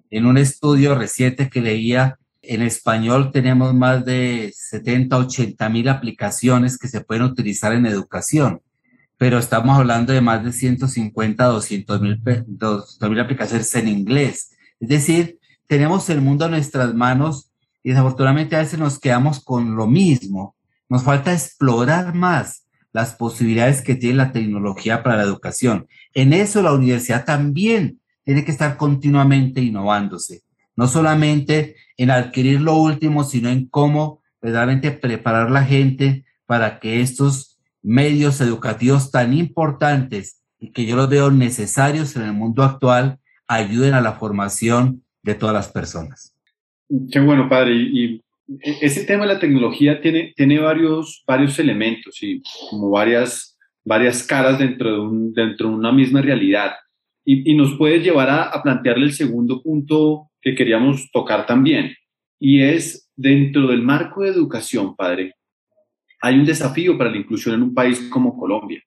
En 0.10 0.26
un 0.26 0.38
estudio 0.38 0.96
reciente 0.96 1.50
que 1.50 1.62
leía, 1.62 2.18
En 2.48 2.62
español 2.62 3.32
tenemos 3.32 3.74
más 3.74 4.06
de 4.06 4.54
70, 4.56 5.18
80 5.18 5.68
mil 5.70 5.90
aplicaciones 5.90 6.78
que 6.78 6.88
se 6.88 7.02
pueden 7.02 7.24
utilizar 7.24 7.74
en 7.74 7.88
educación, 7.88 8.62
pero 9.26 9.40
estamos 9.40 9.76
hablando 9.76 10.14
de 10.14 10.22
más 10.22 10.44
de 10.44 10.54
150, 10.54 11.46
200 11.46 12.00
mil 12.00 13.20
aplicaciones 13.20 13.74
en 13.74 13.88
inglés. 13.88 14.52
Es 14.80 14.88
decir, 14.88 15.40
tenemos 15.66 16.12
el 16.12 16.22
mundo 16.22 16.46
a 16.46 16.48
nuestras 16.48 16.94
manos 16.94 17.52
y 17.82 17.90
desafortunadamente 17.90 18.56
a 18.56 18.60
veces 18.60 18.78
nos 18.78 19.00
quedamos 19.00 19.44
con 19.44 19.76
lo 19.76 19.88
mismo. 19.88 20.56
Nos 20.90 21.02
falta 21.02 21.34
explorar 21.34 22.14
más 22.14 22.68
las 22.94 23.16
posibilidades 23.16 23.82
que 23.82 23.96
tiene 23.96 24.18
la 24.18 24.32
tecnología 24.32 25.02
para 25.02 25.18
la 25.18 25.24
educación. 25.24 25.88
En 26.14 26.32
eso 26.32 26.62
la 26.62 26.74
universidad 26.74 27.26
también 27.26 28.00
tiene 28.24 28.46
que 28.46 28.52
estar 28.52 28.78
continuamente 28.78 29.60
innovándose 29.60 30.44
no 30.76 30.88
solamente 30.88 31.78
en 31.98 32.12
adquirir 32.12 32.62
lo 32.62 32.76
último, 32.76 33.24
sino 33.24 33.50
en 33.50 33.68
cómo 33.70 34.22
verdaderamente 34.40 34.92
preparar 34.92 35.50
la 35.50 35.64
gente 35.64 36.26
para 36.46 36.80
que 36.80 37.02
estos 37.02 37.55
medios 37.86 38.42
educativos 38.42 39.12
tan 39.12 39.34
importantes 39.34 40.42
y 40.60 40.72
que 40.72 40.86
yo 40.86 40.96
los 40.96 41.08
veo 41.08 41.30
necesarios 41.30 42.16
en 42.16 42.24
el 42.24 42.34
mundo 42.34 42.64
actual 42.64 43.20
ayuden 43.48 43.94
a 43.94 44.02
la 44.02 44.14
formación 44.14 45.04
de 45.22 45.36
todas 45.36 45.54
las 45.54 45.72
personas. 45.72 46.36
Qué 47.12 47.20
bueno, 47.20 47.48
padre. 47.48 47.74
Y, 47.76 48.22
ese 48.62 49.06
tema 49.06 49.26
de 49.26 49.34
la 49.34 49.40
tecnología 49.40 50.00
tiene, 50.02 50.32
tiene 50.36 50.60
varios, 50.60 51.24
varios 51.26 51.58
elementos 51.58 52.22
y 52.22 52.44
como 52.70 52.92
varias, 52.92 53.58
varias 53.84 54.22
caras 54.22 54.60
dentro 54.60 54.92
de, 54.92 55.00
un, 55.00 55.34
dentro 55.34 55.70
de 55.70 55.76
una 55.76 55.92
misma 55.92 56.22
realidad. 56.22 56.74
Y, 57.24 57.56
nos 57.56 57.76
puede 57.76 58.02
llevar 58.02 58.30
a, 58.30 58.44
a 58.44 58.62
plantearle 58.62 59.06
el 59.06 59.14
segundo 59.14 59.64
punto 59.64 60.30
que 60.42 60.54
queríamos 60.54 61.10
tocar 61.12 61.48
también, 61.48 61.96
y 62.40 62.62
es 62.62 63.10
dentro 63.16 63.66
del 63.66 63.82
marco 63.82 64.22
de 64.22 64.30
educación, 64.30 64.96
padre, 64.96 65.34
hay 66.22 66.40
un 66.40 66.46
desafío 66.46 66.98
para 66.98 67.12
la 67.12 67.18
inclusión 67.18 67.56
en 67.56 67.64
un 67.64 67.74
país 67.74 68.08
como 68.10 68.38
Colombia, 68.38 68.82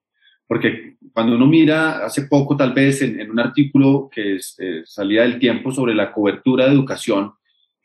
porque 0.46 0.96
cuando 1.12 1.36
uno 1.36 1.46
mira 1.46 2.04
hace 2.04 2.22
poco 2.22 2.56
tal 2.56 2.72
vez 2.72 3.02
en, 3.02 3.30
un 3.30 3.38
artículo 3.38 4.08
que 4.10 4.36
es, 4.36 4.56
eh, 4.58 4.82
salía 4.84 5.22
del 5.22 5.38
tiempo 5.38 5.70
sobre 5.70 5.94
la 5.94 6.12
cobertura 6.12 6.66
de 6.66 6.72
educación, 6.72 7.32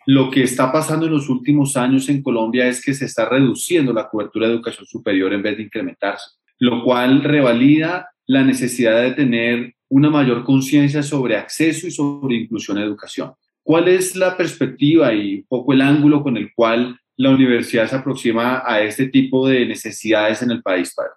lo 0.06 0.30
que 0.30 0.44
está 0.44 0.72
pasando 0.72 1.06
en 1.06 1.14
los 1.14 1.30
últimos 1.30 1.78
años 1.78 2.10
en 2.10 2.22
Colombia 2.22 2.68
es 2.68 2.84
que 2.84 2.94
se 2.94 3.06
está 3.06 3.30
reduciendo 3.30 3.94
la 3.94 4.10
cobertura 4.10 4.48
de 4.48 4.54
educación 4.54 4.86
superior 4.86 5.34
en 5.34 5.42
vez 5.42 5.58
de 5.58 5.64
incrementarse, 5.64 6.32
lo 6.60 6.84
cual 6.84 7.24
revalida 7.24 8.10
la 8.26 8.44
necesidad 8.44 9.02
de 9.02 9.12
tener 9.12 9.76
una 9.90 10.10
mayor 10.10 10.44
conciencia 10.44 11.04
sobre 11.04 11.38
acceso 11.38 11.88
y 11.88 11.92
sobre 11.92 12.36
inclusión 12.36 12.78
en 12.78 12.84
educación. 12.84 13.34
¿Cuál 13.62 13.88
es 13.88 14.16
la 14.16 14.36
perspectiva 14.36 15.14
y 15.14 15.36
un 15.36 15.46
poco 15.48 15.72
el 15.72 15.82
ángulo 15.82 16.22
con 16.22 16.36
el 16.36 16.54
cual 16.54 17.00
la 17.16 17.30
universidad 17.30 17.90
se 17.90 17.96
aproxima 17.96 18.64
a 18.66 18.82
este 18.82 19.08
tipo 19.08 19.48
de 19.48 19.66
necesidades 19.66 20.42
en 20.42 20.52
el 20.52 20.62
país, 20.62 20.94
padre? 20.96 21.12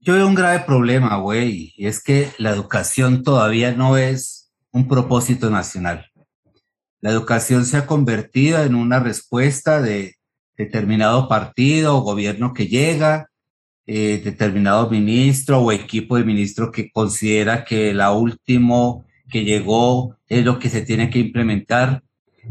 Yo 0.00 0.14
veo 0.14 0.26
un 0.26 0.34
grave 0.34 0.60
problema, 0.60 1.16
güey, 1.16 1.72
y 1.76 1.86
es 1.86 2.02
que 2.02 2.28
la 2.38 2.50
educación 2.50 3.22
todavía 3.22 3.72
no 3.72 3.96
es 3.96 4.52
un 4.70 4.88
propósito 4.88 5.50
nacional. 5.50 6.06
La 7.00 7.10
educación 7.10 7.64
se 7.64 7.76
ha 7.76 7.86
convertido 7.86 8.62
en 8.62 8.74
una 8.74 9.00
respuesta 9.00 9.80
de 9.80 10.16
determinado 10.56 11.28
partido 11.28 11.96
o 11.96 12.02
gobierno 12.02 12.52
que 12.52 12.66
llega, 12.66 13.30
eh, 13.86 14.20
determinado 14.24 14.90
ministro 14.90 15.60
o 15.60 15.72
equipo 15.72 16.16
de 16.16 16.24
ministros 16.24 16.70
que 16.72 16.90
considera 16.90 17.64
que 17.64 17.94
la 17.94 18.12
último 18.12 19.06
que 19.30 19.44
llegó 19.44 20.16
es 20.28 20.44
lo 20.44 20.58
que 20.58 20.68
se 20.68 20.82
tiene 20.82 21.10
que 21.10 21.20
implementar. 21.20 22.02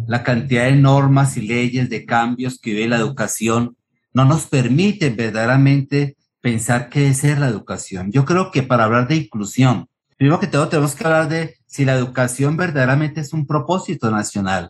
La 0.08 0.24
cantidad 0.24 0.66
de 0.66 0.76
normas 0.76 1.38
y 1.38 1.42
leyes, 1.42 1.90
de 1.90 2.06
cambios 2.06 2.60
que 2.60 2.72
vive 2.72 2.88
la 2.88 2.98
educación, 2.98 3.76
no 4.14 4.26
nos 4.26 4.46
permite 4.46 5.10
verdaderamente 5.10 6.16
pensar 6.42 6.90
qué 6.90 7.08
es 7.08 7.18
ser 7.18 7.40
la 7.40 7.48
educación. 7.48 8.12
Yo 8.12 8.24
creo 8.24 8.52
que 8.52 8.64
para 8.64 8.84
hablar 8.84 9.08
de 9.08 9.16
inclusión, 9.16 9.88
primero 10.16 10.40
que 10.40 10.48
todo 10.48 10.70
tenemos 10.70 10.96
que 10.96 11.04
hablar 11.04 11.28
de 11.28 11.58
si 11.66 11.86
la 11.86 11.96
educación 11.96 12.56
verdaderamente 12.56 13.22
es 13.22 13.34
un 13.34 13.46
propósito 13.46 14.12
nacional, 14.12 14.70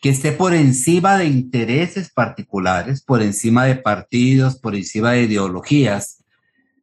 que 0.00 0.08
esté 0.08 0.32
por 0.32 0.54
encima 0.54 1.18
de 1.18 1.26
intereses 1.26 2.10
particulares, 2.10 3.02
por 3.02 3.20
encima 3.20 3.64
de 3.66 3.76
partidos, 3.76 4.56
por 4.56 4.74
encima 4.74 5.12
de 5.12 5.24
ideologías. 5.24 6.24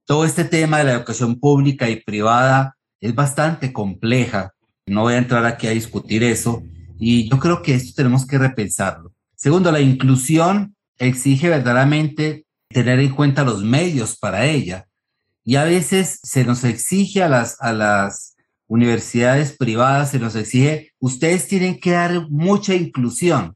Todo 0.05 0.25
este 0.25 0.43
tema 0.43 0.77
de 0.77 0.83
la 0.83 0.93
educación 0.93 1.39
pública 1.39 1.89
y 1.89 1.97
privada 1.97 2.77
es 3.01 3.15
bastante 3.15 3.73
compleja. 3.73 4.53
No 4.85 5.01
voy 5.01 5.15
a 5.15 5.17
entrar 5.17 5.45
aquí 5.45 5.67
a 5.67 5.71
discutir 5.71 6.23
eso. 6.23 6.63
Y 6.99 7.29
yo 7.29 7.39
creo 7.39 7.61
que 7.61 7.73
esto 7.73 7.93
tenemos 7.95 8.27
que 8.27 8.37
repensarlo. 8.37 9.13
Segundo, 9.35 9.71
la 9.71 9.79
inclusión 9.79 10.75
exige 10.97 11.47
verdaderamente 11.47 12.45
tener 12.67 12.99
en 12.99 13.15
cuenta 13.15 13.43
los 13.43 13.63
medios 13.63 14.17
para 14.17 14.45
ella. 14.45 14.85
Y 15.45 15.55
a 15.55 15.63
veces 15.63 16.19
se 16.21 16.43
nos 16.43 16.63
exige 16.65 17.23
a 17.23 17.29
las, 17.29 17.59
a 17.61 17.71
las 17.71 18.35
universidades 18.67 19.53
privadas, 19.53 20.11
se 20.11 20.19
nos 20.19 20.35
exige, 20.35 20.91
ustedes 20.99 21.47
tienen 21.47 21.79
que 21.79 21.91
dar 21.91 22.29
mucha 22.29 22.75
inclusión, 22.75 23.55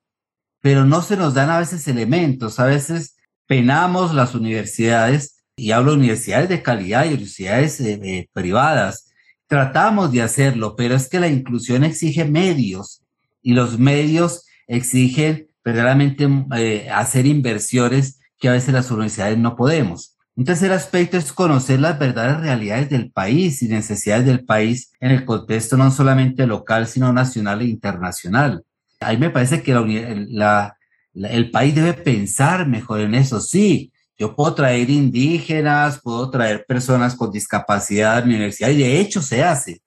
pero 0.61 0.85
no 0.85 1.01
se 1.01 1.17
nos 1.17 1.33
dan 1.33 1.49
a 1.49 1.59
veces 1.59 1.87
elementos. 1.87 2.59
A 2.59 2.65
veces 2.65 3.17
penamos 3.45 4.15
las 4.15 4.33
universidades, 4.33 5.43
y 5.55 5.71
hablo 5.71 5.91
de 5.91 5.97
universidades 5.97 6.49
de 6.49 6.63
calidad 6.63 7.05
y 7.05 7.09
universidades 7.09 7.79
eh, 7.81 7.99
eh, 8.01 8.29
privadas, 8.33 9.11
tratamos 9.47 10.11
de 10.11 10.23
hacerlo, 10.23 10.75
pero 10.75 10.95
es 10.95 11.09
que 11.09 11.19
la 11.19 11.27
inclusión 11.27 11.83
exige 11.83 12.25
medios 12.25 13.02
y 13.43 13.53
los 13.53 13.77
medios 13.77 14.45
exigen 14.67 15.47
verdaderamente 15.63 16.27
eh, 16.57 16.89
hacer 16.89 17.25
inversiones 17.25 18.19
que 18.39 18.49
a 18.49 18.53
veces 18.53 18.73
las 18.73 18.89
universidades 18.89 19.37
no 19.37 19.55
podemos. 19.55 20.17
Un 20.35 20.45
tercer 20.45 20.71
aspecto 20.71 21.17
es 21.17 21.31
conocer 21.31 21.79
las 21.79 21.99
verdaderas 21.99 22.41
realidades 22.41 22.89
del 22.89 23.11
país 23.11 23.61
y 23.61 23.67
necesidades 23.67 24.25
del 24.25 24.43
país 24.43 24.91
en 24.99 25.11
el 25.11 25.25
contexto 25.25 25.77
no 25.77 25.91
solamente 25.91 26.47
local, 26.47 26.87
sino 26.87 27.13
nacional 27.13 27.61
e 27.61 27.65
internacional. 27.65 28.63
Ahí 28.99 29.17
me 29.17 29.29
parece 29.29 29.61
que 29.61 29.71
el 29.71 31.51
país 31.51 31.75
debe 31.75 31.93
pensar 31.93 32.67
mejor 32.67 33.01
en 33.01 33.13
eso. 33.13 33.39
Sí, 33.39 33.93
yo 34.17 34.35
puedo 34.35 34.55
traer 34.55 34.89
indígenas, 34.89 36.01
puedo 36.01 36.29
traer 36.31 36.65
personas 36.67 37.15
con 37.15 37.31
discapacidad 37.31 38.17
a 38.17 38.25
mi 38.25 38.33
universidad 38.33 38.69
y 38.69 38.77
de 38.77 38.99
hecho 38.99 39.21
se 39.21 39.43
hace, 39.43 39.81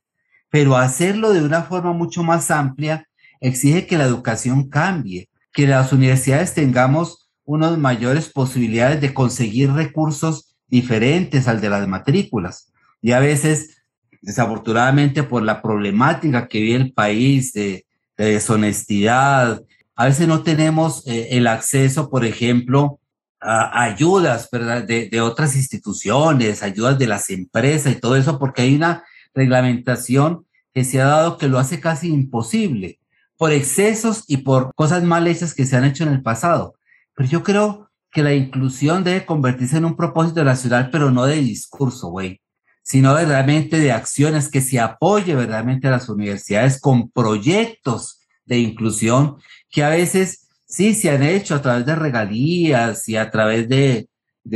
pero 0.49 0.77
hacerlo 0.77 1.33
de 1.33 1.43
una 1.43 1.63
forma 1.63 1.93
mucho 1.93 2.23
más 2.23 2.51
amplia 2.51 3.09
exige 3.41 3.87
que 3.87 3.99
la 3.99 4.05
educación 4.05 4.69
cambie, 4.69 5.29
que 5.53 5.67
las 5.67 5.93
universidades 5.93 6.55
tengamos 6.55 7.31
unas 7.45 7.79
mayores 7.79 8.29
posibilidades 8.29 9.01
de 9.01 9.15
conseguir 9.15 9.73
recursos 9.73 10.57
diferentes 10.67 11.49
al 11.49 11.61
de 11.61 11.71
las 11.71 11.87
matrículas. 11.87 12.73
Y 13.01 13.13
a 13.13 13.21
veces, 13.21 13.85
desafortunadamente, 14.21 15.23
por 15.23 15.43
la 15.43 15.63
problemática 15.63 16.49
que 16.49 16.61
vive 16.61 16.77
el 16.77 16.93
país 16.93 17.53
de, 17.53 17.85
deshonestidad, 18.17 19.63
a 19.95 20.05
veces 20.07 20.27
no 20.27 20.43
tenemos 20.43 21.07
eh, 21.07 21.29
el 21.33 21.47
acceso, 21.47 22.09
por 22.09 22.25
ejemplo, 22.25 22.99
ayudas 23.39 24.49
¿verdad? 24.51 24.85
De, 24.85 25.09
de, 25.09 25.21
otras 25.21 25.55
instituciones, 25.55 26.63
ayudas 26.63 26.99
de 26.99 27.07
las 27.07 27.29
empresas 27.31 27.93
y 27.93 28.01
todo 28.01 28.17
eso, 28.17 28.39
porque 28.39 28.63
hay 28.63 28.75
una 28.75 29.05
reglamentación 29.35 30.47
que 30.75 30.83
se 30.85 31.01
ha 31.01 31.07
dado 31.07 31.39
que 31.39 31.49
lo 31.49 31.59
hace 31.59 31.79
casi 31.79 32.09
imposible 32.09 32.99
por 33.37 33.53
excesos 33.53 34.25
y 34.27 34.39
por 34.39 34.75
cosas 34.75 35.03
mal 35.03 35.27
hechas 35.27 35.55
que 35.55 35.67
se 35.67 35.77
han 35.77 35.85
hecho 35.85 36.05
en 36.05 36.11
el 36.11 36.23
pasado. 36.23 36.75
Pero 37.15 37.29
yo 37.29 37.43
creo 37.43 37.91
que 38.11 38.23
la 38.23 38.35
inclusión 38.35 39.05
debe 39.05 39.27
convertirse 39.27 39.77
en 39.77 39.85
un 39.85 39.97
propósito 39.97 40.43
nacional, 40.45 40.91
pero 40.91 41.11
no 41.11 41.27
de 41.27 41.37
discurso, 41.37 42.09
güey, 42.09 42.41
sino 42.83 43.15
verdaderamente 43.15 43.79
de 43.79 43.93
acciones 43.93 44.49
que 44.49 44.61
se 44.61 44.81
apoye 44.81 45.35
verdaderamente 45.35 45.89
a 45.89 45.93
las 45.93 46.09
universidades 46.09 46.81
con 46.81 47.11
proyectos 47.11 48.21
de 48.45 48.59
inclusión 48.59 49.37
que 49.71 49.85
a 49.85 49.89
veces 49.91 50.47
Sí, 50.69 50.95
se 50.95 51.11
han 51.11 51.23
hecho 51.23 51.55
a 51.55 51.63
través 51.63 51.87
de 51.87 51.95
regalías 51.95 53.09
y 53.09 53.17
a 53.17 53.31
través 53.31 53.69
de, 53.69 54.09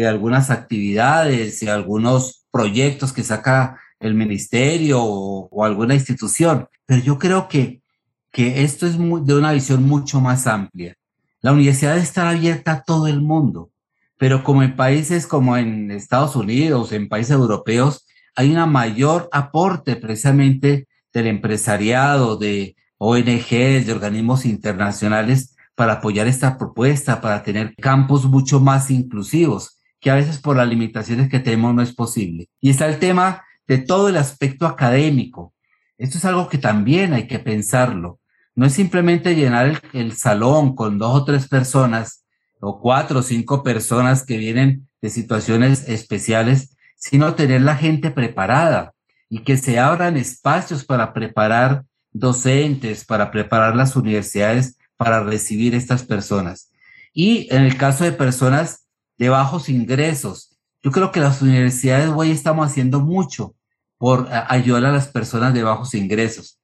algunas 0.07 0.51
actividades 0.51 1.63
y 1.63 1.69
algunos 1.69 2.47
proyectos 2.51 3.13
que 3.13 3.23
saca 3.25 3.81
el 4.01 4.15
ministerio 4.15 5.03
o, 5.03 5.65
alguna 5.65 5.95
institución. 5.95 6.69
Pero 6.87 7.03
yo 7.03 7.19
creo 7.19 7.49
que, 7.49 7.83
que 8.31 8.63
esto 8.63 8.87
es 8.87 8.97
de 8.99 9.35
una 9.35 9.53
visión 9.53 9.83
mucho 9.83 10.21
más 10.21 10.47
amplia. 10.47 10.97
La 11.41 11.53
universidad 11.53 11.93
debe 11.93 12.03
estar 12.03 12.27
abierta 12.27 12.73
a 12.73 12.83
todo 12.83 13.07
el 13.07 13.21
mundo, 13.21 13.71
pero 14.19 14.45
como 14.45 14.63
en 14.63 14.77
países 14.77 15.27
como 15.27 15.57
en 15.57 15.91
Estados 15.91 16.37
Unidos, 16.37 16.93
en 16.93 17.09
países 17.09 17.33
europeos, 17.33 18.07
hay 18.37 18.55
un 18.55 18.71
mayor 18.71 19.29
aporte 19.33 19.97
precisamente 19.97 20.87
del 21.13 21.27
empresariado, 21.27 22.37
de 22.37 22.77
ONGs, 22.99 23.87
de 23.87 23.93
organismos 23.93 24.45
internacionales 24.45 25.57
para 25.75 25.95
apoyar 25.95 26.27
esta 26.27 26.59
propuesta, 26.59 27.21
para 27.23 27.43
tener 27.43 27.75
campos 27.77 28.27
mucho 28.27 28.61
más 28.61 28.91
inclusivos, 28.91 29.81
que 29.99 30.11
a 30.11 30.15
veces 30.15 30.39
por 30.39 30.57
las 30.57 30.69
limitaciones 30.69 31.31
que 31.31 31.41
tenemos 31.41 31.75
no 31.75 31.81
es 31.81 31.95
posible. 31.95 32.49
Y 32.61 32.71
está 32.71 32.87
el 32.87 32.99
tema 32.99 33.43
de 33.67 33.79
todo 33.79 34.11
el 34.11 34.19
aspecto 34.19 34.67
académico. 34.67 35.55
Esto 35.97 36.19
es 36.19 36.25
algo 36.27 36.49
que 36.49 36.59
también 36.59 37.15
hay 37.15 37.27
que 37.27 37.39
pensarlo. 37.39 38.20
No 38.55 38.67
es 38.67 38.73
simplemente 38.75 39.35
llenar 39.35 39.81
el, 39.93 40.13
salón 40.17 40.75
con 40.75 40.99
dos 40.99 41.23
o 41.23 41.25
tres 41.25 41.49
personas 41.49 42.25
o 42.61 42.81
cuatro 42.81 43.21
o 43.21 43.23
cinco 43.23 43.63
personas 43.63 44.25
que 44.25 44.37
vienen 44.37 44.89
de 45.01 45.09
situaciones 45.09 45.89
especiales, 45.89 46.77
sino 46.97 47.35
tener 47.35 47.63
la 47.63 47.77
gente 47.77 48.11
preparada 48.11 48.93
y 49.29 49.41
que 49.45 49.57
se 49.57 49.79
abran 49.79 50.17
espacios 50.17 50.85
para 50.85 51.13
preparar 51.13 51.85
docentes, 52.13 53.05
para 53.05 53.31
preparar 53.31 53.77
las 53.77 53.97
universidades 53.97 54.77
para 54.97 55.23
recibir 55.23 55.75
estas 55.75 56.05
personas. 56.05 56.71
Y 57.15 57.49
en 57.55 57.63
el 57.63 57.79
caso 57.79 58.05
de 58.05 58.13
personas 58.13 58.87
de 59.17 59.31
bajos 59.31 59.71
ingresos, 59.71 60.59
yo 60.83 60.91
creo 60.91 61.11
que 61.11 61.21
las 61.21 61.41
universidades 61.41 62.11
hoy 62.15 62.31
estamos 62.31 62.69
haciendo 62.69 63.01
mucho 63.01 63.55
por 63.97 64.29
ayudar 64.31 64.85
a 64.85 64.93
las 64.93 65.09
personas 65.09 65.55
de 65.55 65.63
bajos 65.63 65.95
ingresos. 65.95 66.60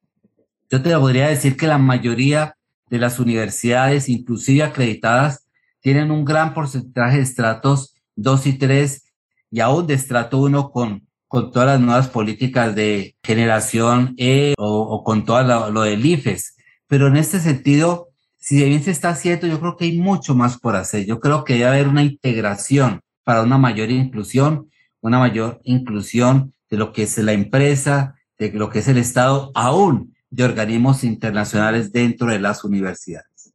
Yo 0.68 0.82
te 0.82 0.96
podría 0.98 1.28
decir 1.28 1.56
que 1.56 1.68
la 1.68 1.78
mayoría 1.78 2.56
de 2.90 2.98
las 2.98 3.20
universidades, 3.20 4.08
inclusive 4.08 4.64
acreditadas, 4.64 5.46
tienen 5.80 6.10
un 6.10 6.24
gran 6.24 6.54
porcentaje 6.54 7.18
de 7.18 7.22
estratos 7.22 7.94
2 8.16 8.46
y 8.46 8.52
3 8.54 9.12
y 9.52 9.60
aún 9.60 9.86
de 9.86 9.94
estrato 9.94 10.38
1 10.38 10.70
con, 10.70 11.06
con 11.28 11.52
todas 11.52 11.68
las 11.68 11.80
nuevas 11.80 12.08
políticas 12.08 12.74
de 12.74 13.14
generación 13.22 14.14
E 14.18 14.54
o, 14.58 15.04
con 15.04 15.24
todo 15.24 15.42
lo, 15.44 15.70
lo, 15.70 15.82
del 15.82 16.04
IFES. 16.04 16.56
Pero 16.88 17.06
en 17.06 17.16
este 17.16 17.38
sentido, 17.38 18.08
si 18.36 18.64
bien 18.64 18.82
se 18.82 18.90
está 18.90 19.10
haciendo, 19.10 19.46
yo 19.46 19.60
creo 19.60 19.76
que 19.76 19.84
hay 19.84 19.98
mucho 19.98 20.34
más 20.34 20.58
por 20.58 20.74
hacer. 20.74 21.06
Yo 21.06 21.20
creo 21.20 21.44
que 21.44 21.54
debe 21.54 21.66
haber 21.66 21.88
una 21.88 22.02
integración 22.02 23.02
para 23.22 23.42
una 23.42 23.58
mayor 23.58 23.90
inclusión, 23.90 24.68
una 25.00 25.20
mayor 25.20 25.60
inclusión 25.62 26.52
de 26.68 26.76
lo 26.76 26.92
que 26.92 27.04
es 27.04 27.16
la 27.18 27.32
empresa, 27.32 28.16
de 28.36 28.50
lo 28.50 28.68
que 28.68 28.80
es 28.80 28.88
el 28.88 28.98
Estado, 28.98 29.52
aún 29.54 30.15
de 30.30 30.44
organismos 30.44 31.04
internacionales 31.04 31.92
dentro 31.92 32.28
de 32.28 32.38
las 32.38 32.64
universidades. 32.64 33.52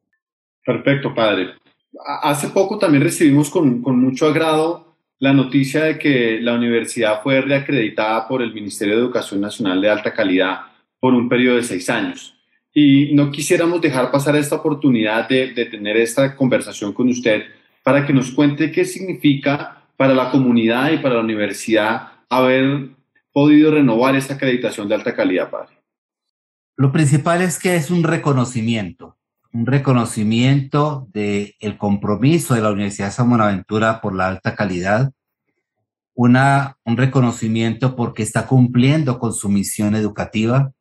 Perfecto, 0.65 1.13
padre. 1.13 1.53
Hace 2.23 2.49
poco 2.49 2.77
también 2.77 3.03
recibimos 3.03 3.49
con, 3.49 3.81
con, 3.81 3.99
mucho 3.99 4.27
agrado 4.27 4.95
la 5.19 5.33
noticia 5.33 5.83
de 5.83 5.99
que 5.99 6.39
la 6.39 6.53
universidad 6.53 7.21
fue 7.21 7.41
reacreditada 7.41 8.27
por 8.27 8.41
el 8.41 8.53
Ministerio 8.53 8.95
de 8.95 9.01
Educación 9.01 9.41
Nacional 9.41 9.81
de 9.81 9.89
Alta 9.89 10.13
Calidad 10.13 10.61
por 10.99 11.13
un 11.13 11.27
periodo 11.27 11.57
de 11.57 11.63
seis 11.63 11.89
años. 11.89 12.35
Y 12.73 13.13
no 13.13 13.31
quisiéramos 13.31 13.81
dejar 13.81 14.11
pasar 14.11 14.35
esta 14.35 14.55
oportunidad 14.55 15.27
de, 15.27 15.53
de 15.53 15.65
tener 15.65 15.97
esta 15.97 16.35
conversación 16.35 16.93
con 16.93 17.09
usted 17.09 17.43
para 17.83 18.05
que 18.05 18.13
nos 18.13 18.31
cuente 18.31 18.71
qué 18.71 18.85
significa 18.85 19.83
para 19.97 20.13
la 20.13 20.31
comunidad 20.31 20.91
y 20.91 20.97
para 20.97 21.15
la 21.15 21.21
universidad 21.21 22.13
haber 22.29 22.89
podido 23.33 23.71
renovar 23.71 24.15
esta 24.15 24.35
acreditación 24.35 24.87
de 24.87 24.95
alta 24.95 25.13
calidad, 25.13 25.49
padre. 25.49 25.80
Lo 26.81 26.91
principal 26.91 27.43
es 27.43 27.59
que 27.59 27.75
es 27.75 27.91
un 27.91 28.01
reconocimiento, 28.01 29.15
un 29.53 29.67
reconocimiento 29.67 31.07
del 31.13 31.53
el 31.59 31.77
compromiso 31.77 32.55
de 32.55 32.61
la 32.61 32.71
Universidad 32.71 33.09
de 33.09 33.13
San 33.13 33.29
Buenaventura 33.29 34.01
por 34.01 34.15
la 34.15 34.27
alta 34.27 34.55
calidad, 34.55 35.11
una, 36.15 36.79
un 36.83 36.97
reconocimiento 36.97 37.95
porque 37.95 38.23
está 38.23 38.47
cumpliendo 38.47 39.19
con 39.19 39.31
su 39.31 39.47
misión 39.47 39.93
educativa, 39.93 40.71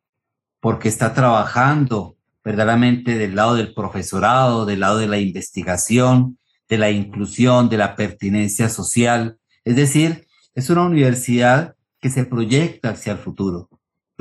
porque 0.59 0.89
está 0.89 1.13
trabajando 1.13 2.17
verdaderamente 2.43 3.19
del 3.19 3.35
lado 3.35 3.53
del 3.53 3.75
profesorado, 3.75 4.65
del 4.65 4.79
lado 4.79 4.97
de 4.97 5.07
la 5.07 5.19
investigación, 5.19 6.39
de 6.67 6.79
la 6.79 6.89
inclusión, 6.89 7.69
de 7.69 7.77
la 7.77 7.95
pertinencia 7.95 8.69
social. 8.69 9.37
Es 9.63 9.75
decir, 9.75 10.25
es 10.55 10.67
una 10.71 10.81
universidad 10.81 11.75
que 11.99 12.09
se 12.09 12.25
proyecta 12.25 12.89
hacia 12.89 13.13
el 13.13 13.19
futuro. 13.19 13.69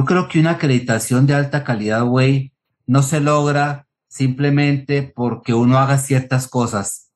Yo 0.01 0.07
creo 0.07 0.29
que 0.29 0.41
una 0.41 0.53
acreditación 0.53 1.27
de 1.27 1.35
alta 1.35 1.63
calidad, 1.63 2.03
güey, 2.05 2.55
no 2.87 3.03
se 3.03 3.21
logra 3.21 3.87
simplemente 4.09 5.03
porque 5.03 5.53
uno 5.53 5.77
haga 5.77 5.99
ciertas 5.99 6.49
cosas. 6.49 7.11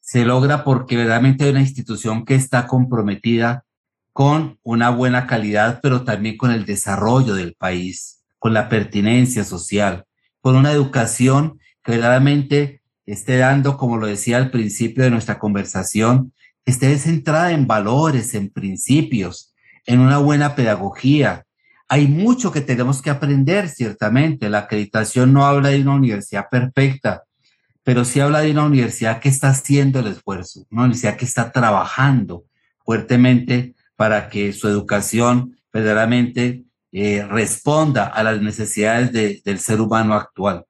Se 0.00 0.24
logra 0.24 0.64
porque 0.64 0.96
verdaderamente 0.96 1.44
hay 1.44 1.50
una 1.50 1.60
institución 1.60 2.24
que 2.24 2.34
está 2.34 2.66
comprometida 2.66 3.64
con 4.12 4.58
una 4.64 4.90
buena 4.90 5.28
calidad, 5.28 5.78
pero 5.80 6.02
también 6.02 6.36
con 6.36 6.50
el 6.50 6.66
desarrollo 6.66 7.36
del 7.36 7.54
país, 7.54 8.24
con 8.40 8.52
la 8.52 8.68
pertinencia 8.68 9.44
social, 9.44 10.04
con 10.40 10.56
una 10.56 10.72
educación 10.72 11.60
que 11.84 11.92
verdaderamente 11.92 12.82
esté 13.06 13.36
dando, 13.36 13.76
como 13.76 13.96
lo 13.96 14.08
decía 14.08 14.38
al 14.38 14.50
principio 14.50 15.04
de 15.04 15.10
nuestra 15.10 15.38
conversación, 15.38 16.32
esté 16.64 16.98
centrada 16.98 17.52
en 17.52 17.68
valores, 17.68 18.34
en 18.34 18.50
principios, 18.50 19.54
en 19.86 20.00
una 20.00 20.18
buena 20.18 20.56
pedagogía, 20.56 21.44
hay 21.94 22.08
mucho 22.08 22.50
que 22.50 22.60
tenemos 22.60 23.00
que 23.00 23.08
aprender, 23.08 23.68
ciertamente. 23.68 24.50
La 24.50 24.58
acreditación 24.58 25.32
no 25.32 25.46
habla 25.46 25.68
de 25.68 25.80
una 25.80 25.94
universidad 25.94 26.48
perfecta, 26.50 27.22
pero 27.84 28.04
sí 28.04 28.18
habla 28.18 28.40
de 28.40 28.50
una 28.50 28.64
universidad 28.64 29.20
que 29.20 29.28
está 29.28 29.50
haciendo 29.50 30.00
el 30.00 30.08
esfuerzo, 30.08 30.66
una 30.72 30.82
universidad 30.82 31.16
que 31.16 31.24
está 31.24 31.52
trabajando 31.52 32.46
fuertemente 32.84 33.76
para 33.94 34.28
que 34.28 34.52
su 34.52 34.66
educación 34.66 35.56
verdaderamente 35.72 36.64
eh, 36.90 37.24
responda 37.30 38.06
a 38.06 38.24
las 38.24 38.42
necesidades 38.42 39.44
del 39.44 39.60
ser 39.60 39.80
humano 39.80 40.14
actual. 40.14 40.64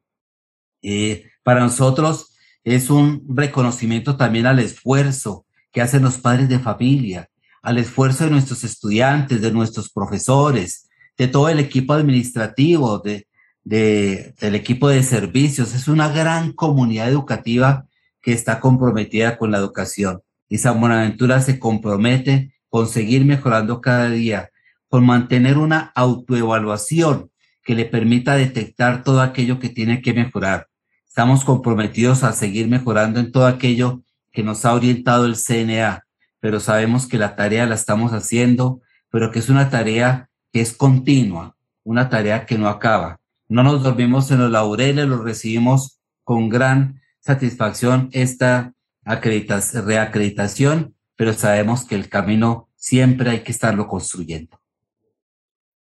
Eh, 0.83 1.25
para 1.43 1.61
nosotros 1.61 2.37
es 2.65 2.91
un 2.91 3.25
reconocimiento 3.31 4.19
también 4.19 4.45
al 4.45 4.59
esfuerzo 4.59 5.47
que 5.73 5.81
hacen 5.81 6.03
los 6.03 6.19
padres 6.19 6.51
de 6.51 6.59
familia, 6.59 7.31
al 7.63 7.79
esfuerzo 7.79 8.25
de 8.25 8.31
nuestros 8.31 8.63
estudiantes, 8.63 9.41
de 9.41 9.53
nuestros 9.53 9.91
profesores, 9.91 10.84
de 11.17 11.29
todo 11.29 11.49
el 11.49 11.59
equipo 11.59 11.93
administrativo, 11.93 12.99
de, 12.99 13.27
de, 13.63 14.35
del 14.41 14.55
equipo 14.55 14.89
de 14.89 15.03
servicios. 15.03 15.75
Es 15.75 15.89
una 15.89 16.09
gran 16.09 16.53
comunidad 16.53 17.09
educativa 17.09 17.87
que 18.21 18.33
está 18.33 18.61
comprometida 18.61 19.37
con 19.37 19.51
la 19.51 19.59
educación. 19.59 20.23
Y 20.49 20.59
San 20.59 20.81
Buenaventura 20.81 21.41
se 21.41 21.59
compromete 21.59 22.55
con 22.69 22.89
seguir 22.89 23.25
mejorando 23.25 23.81
cada 23.81 24.11
día, 24.11 24.51
con 24.89 25.05
mantener 25.05 25.59
una 25.59 25.93
autoevaluación 25.95 27.31
que 27.63 27.75
le 27.75 27.85
permita 27.85 28.35
detectar 28.35 29.03
todo 29.03 29.21
aquello 29.21 29.59
que 29.59 29.69
tiene 29.69 30.03
que 30.03 30.13
mejorar. 30.13 30.69
Estamos 31.07 31.45
comprometidos 31.45 32.25
a 32.25 32.33
seguir 32.33 32.69
mejorando 32.69 33.21
en 33.21 33.33
todo 33.33 33.47
aquello 33.47 34.03
que 34.33 34.43
nos 34.43 34.65
ha 34.65 34.75
orientado 34.75 35.27
el 35.27 35.37
CNA, 35.37 36.05
pero 36.41 36.61
sabemos 36.61 37.07
que 37.07 37.19
la 37.19 37.37
tarea 37.37 37.67
la 37.67 37.77
estamos 37.77 38.13
haciendo, 38.13 38.83
pero 39.11 39.31
que 39.31 39.39
es 39.39 39.49
una 39.49 39.71
tarea 39.71 40.29
que 40.55 40.61
es 40.61 40.77
continua, 40.77 41.57
una 41.83 42.09
tarea 42.09 42.47
que 42.47 42.57
no 42.57 42.69
acaba. 42.69 43.19
No 43.49 43.65
nos 43.65 43.83
dormimos 43.83 44.31
en 44.31 44.39
los 44.39 44.53
laureles, 44.53 45.05
lo 45.09 45.21
recibimos 45.21 46.01
con 46.23 46.49
gran 46.49 47.01
satisfacción 47.19 48.09
esta 48.13 48.73
reacreditación, 49.05 50.95
pero 51.17 51.33
sabemos 51.33 51.85
que 51.85 51.97
el 51.97 52.09
camino 52.09 52.69
siempre 52.77 53.31
hay 53.31 53.41
que 53.41 53.51
estarlo 53.51 53.89
construyendo. 53.89 54.61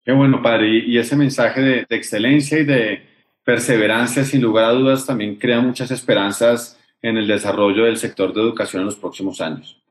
Qué 0.06 0.14
bueno, 0.14 0.42
padre. 0.42 0.86
Y 0.88 0.98
ese 1.00 1.18
mensaje 1.18 1.62
de, 1.62 1.86
de 1.90 1.96
excelencia 1.98 2.58
y 2.58 2.64
de 2.64 3.04
perseverancia, 3.44 4.24
sin 4.24 4.42
lugar 4.42 4.66
a 4.66 4.72
dudas, 4.72 5.06
también 5.06 5.36
crea 5.36 5.60
muchas 5.60 5.92
esperanzas 5.92 6.80
en 7.02 7.18
el 7.18 7.28
desarrollo 7.28 7.84
del 7.84 7.98
sector 7.98 8.34
de 8.34 8.40
educación 8.40 8.84
en 8.84 8.86
los 8.86 8.96
próximos 8.96 9.42
años. 9.42 9.85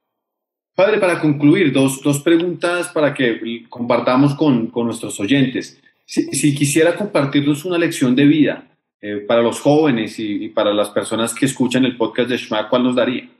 Padre, 0.74 0.98
para 0.98 1.20
concluir, 1.20 1.72
dos, 1.72 2.02
dos 2.02 2.20
preguntas 2.20 2.88
para 2.88 3.14
que 3.14 3.64
compartamos 3.68 4.34
con, 4.34 4.66
con 4.68 4.86
nuestros 4.86 5.20
oyentes. 5.20 5.80
Si, 6.04 6.24
si, 6.34 6.54
quisiera 6.54 6.96
compartirnos 6.96 7.64
una 7.64 7.78
lección 7.78 8.16
de 8.16 8.24
vida 8.24 8.76
eh, 9.00 9.18
para 9.18 9.40
los 9.40 9.60
jóvenes 9.60 10.18
y, 10.18 10.44
y, 10.44 10.48
para 10.48 10.74
las 10.74 10.90
personas 10.90 11.32
que 11.32 11.46
escuchan 11.46 11.84
el 11.84 11.96
podcast 11.96 12.28
de 12.28 12.36
Shma, 12.36 12.68
¿cuál 12.68 12.82
nos 12.82 12.96
daría? 12.96 13.30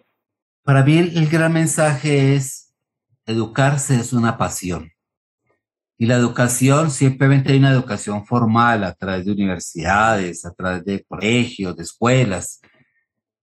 Para 0.62 0.84
mí 0.84 0.96
el, 0.96 1.16
el 1.16 1.28
gran 1.28 1.52
mensaje 1.52 2.36
es, 2.36 2.72
educarse 3.26 3.96
es 3.96 4.12
una 4.12 4.38
pasión. 4.38 4.92
Y 5.98 6.06
la 6.06 6.14
educación, 6.14 6.90
simplemente 6.90 7.52
hay 7.52 7.58
una 7.58 7.72
educación 7.72 8.24
formal 8.24 8.84
a 8.84 8.94
través 8.94 9.26
de 9.26 9.32
universidades, 9.32 10.44
a 10.44 10.52
través 10.52 10.84
de 10.84 11.04
colegios, 11.04 11.76
de 11.76 11.82
escuelas, 11.82 12.60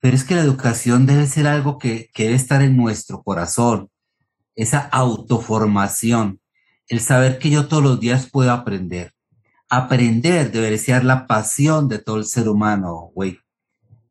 pero 0.01 0.15
es 0.15 0.25
que 0.25 0.35
la 0.35 0.41
educación 0.41 1.05
debe 1.05 1.27
ser 1.27 1.47
algo 1.47 1.77
que, 1.77 2.09
que 2.13 2.23
debe 2.23 2.35
estar 2.35 2.61
en 2.63 2.75
nuestro 2.75 3.21
corazón, 3.21 3.89
esa 4.55 4.79
autoformación, 4.79 6.41
el 6.87 6.99
saber 6.99 7.37
que 7.37 7.51
yo 7.51 7.67
todos 7.67 7.83
los 7.83 7.99
días 7.99 8.27
puedo 8.29 8.51
aprender. 8.51 9.13
Aprender 9.69 10.51
debería 10.51 10.77
ser 10.77 11.05
la 11.05 11.27
pasión 11.27 11.87
de 11.87 11.99
todo 11.99 12.17
el 12.17 12.25
ser 12.25 12.49
humano, 12.49 13.11
güey. 13.13 13.39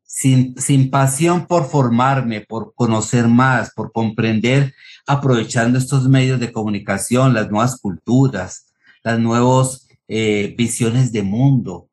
Sin, 0.03 0.59
sin 0.59 0.89
pasión 0.89 1.45
por 1.45 1.69
formarme, 1.69 2.41
por 2.41 2.73
conocer 2.73 3.27
más, 3.27 3.71
por 3.73 3.91
comprender, 3.91 4.73
aprovechando 5.05 5.77
estos 5.77 6.07
medios 6.07 6.39
de 6.39 6.51
comunicación, 6.51 7.33
las 7.33 7.51
nuevas 7.51 7.79
culturas, 7.79 8.73
las 9.03 9.19
nuevas 9.19 9.87
eh, 10.07 10.55
visiones 10.57 11.11
de 11.11 11.23
mundo, 11.23 11.89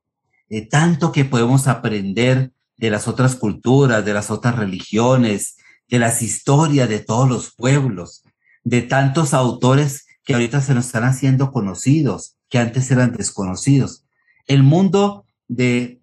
eh, 0.49 0.67
tanto 0.67 1.13
que 1.13 1.25
podemos 1.25 1.69
aprender 1.69 2.53
de 2.79 2.91
las 2.91 3.07
otras 3.09 3.35
culturas, 3.35 4.05
de 4.05 4.15
las 4.15 4.31
otras 4.31 4.57
religiones, 4.57 5.57
de 5.89 5.99
las 5.99 6.23
historias 6.23 6.89
de 6.89 7.01
todos 7.01 7.29
los 7.29 7.55
pueblos, 7.55 8.23
de 8.65 8.83
tantos 8.83 9.35
autores 9.35 10.07
que 10.25 10.35
ahorita 10.35 10.61
se 10.61 10.75
nos 10.75 10.87
están 10.87 11.05
haciendo 11.05 11.53
conocidos, 11.53 12.37
que 12.49 12.59
antes 12.59 12.91
eran 12.91 13.13
desconocidos. 13.13 14.05
El 14.47 14.63
mundo 14.63 15.27
de, 15.49 16.01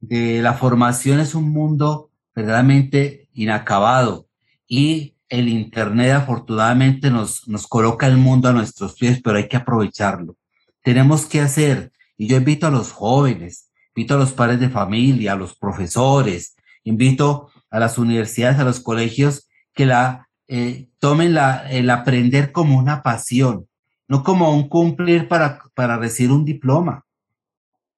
de 0.00 0.42
la 0.42 0.54
formación 0.54 1.18
es 1.18 1.34
un 1.34 1.50
mundo 1.50 2.10
verdaderamente 2.34 3.28
inacabado 3.32 4.28
y 4.66 5.14
el 5.28 5.48
Internet 5.48 6.12
afortunadamente 6.12 7.10
nos, 7.10 7.46
nos 7.48 7.66
coloca 7.66 8.06
el 8.06 8.16
mundo 8.16 8.48
a 8.48 8.52
nuestros 8.52 8.94
pies, 8.94 9.20
pero 9.22 9.36
hay 9.38 9.48
que 9.48 9.56
aprovecharlo. 9.56 10.36
Tenemos 10.82 11.26
que 11.26 11.40
hacer, 11.40 11.92
y 12.16 12.28
yo 12.28 12.36
invito 12.36 12.66
a 12.66 12.70
los 12.70 12.92
jóvenes, 12.92 13.67
invito 13.98 14.14
a 14.14 14.18
los 14.18 14.32
padres 14.32 14.60
de 14.60 14.68
familia, 14.68 15.32
a 15.32 15.36
los 15.36 15.56
profesores, 15.56 16.54
invito 16.84 17.50
a 17.68 17.80
las 17.80 17.98
universidades, 17.98 18.60
a 18.60 18.64
los 18.64 18.78
colegios, 18.78 19.48
que 19.74 19.86
la, 19.86 20.28
eh, 20.46 20.88
tomen 21.00 21.34
la, 21.34 21.68
el 21.68 21.90
aprender 21.90 22.52
como 22.52 22.78
una 22.78 23.02
pasión, 23.02 23.66
no 24.06 24.22
como 24.22 24.54
un 24.54 24.68
cumplir 24.68 25.26
para, 25.26 25.64
para 25.74 25.96
recibir 25.96 26.30
un 26.30 26.44
diploma, 26.44 27.06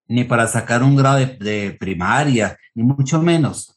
ni 0.09 0.25
para 0.25 0.47
sacar 0.47 0.83
un 0.83 0.97
grado 0.97 1.19
de, 1.19 1.77
primaria, 1.79 2.57
ni 2.75 2.83
mucho 2.83 3.21
menos, 3.21 3.77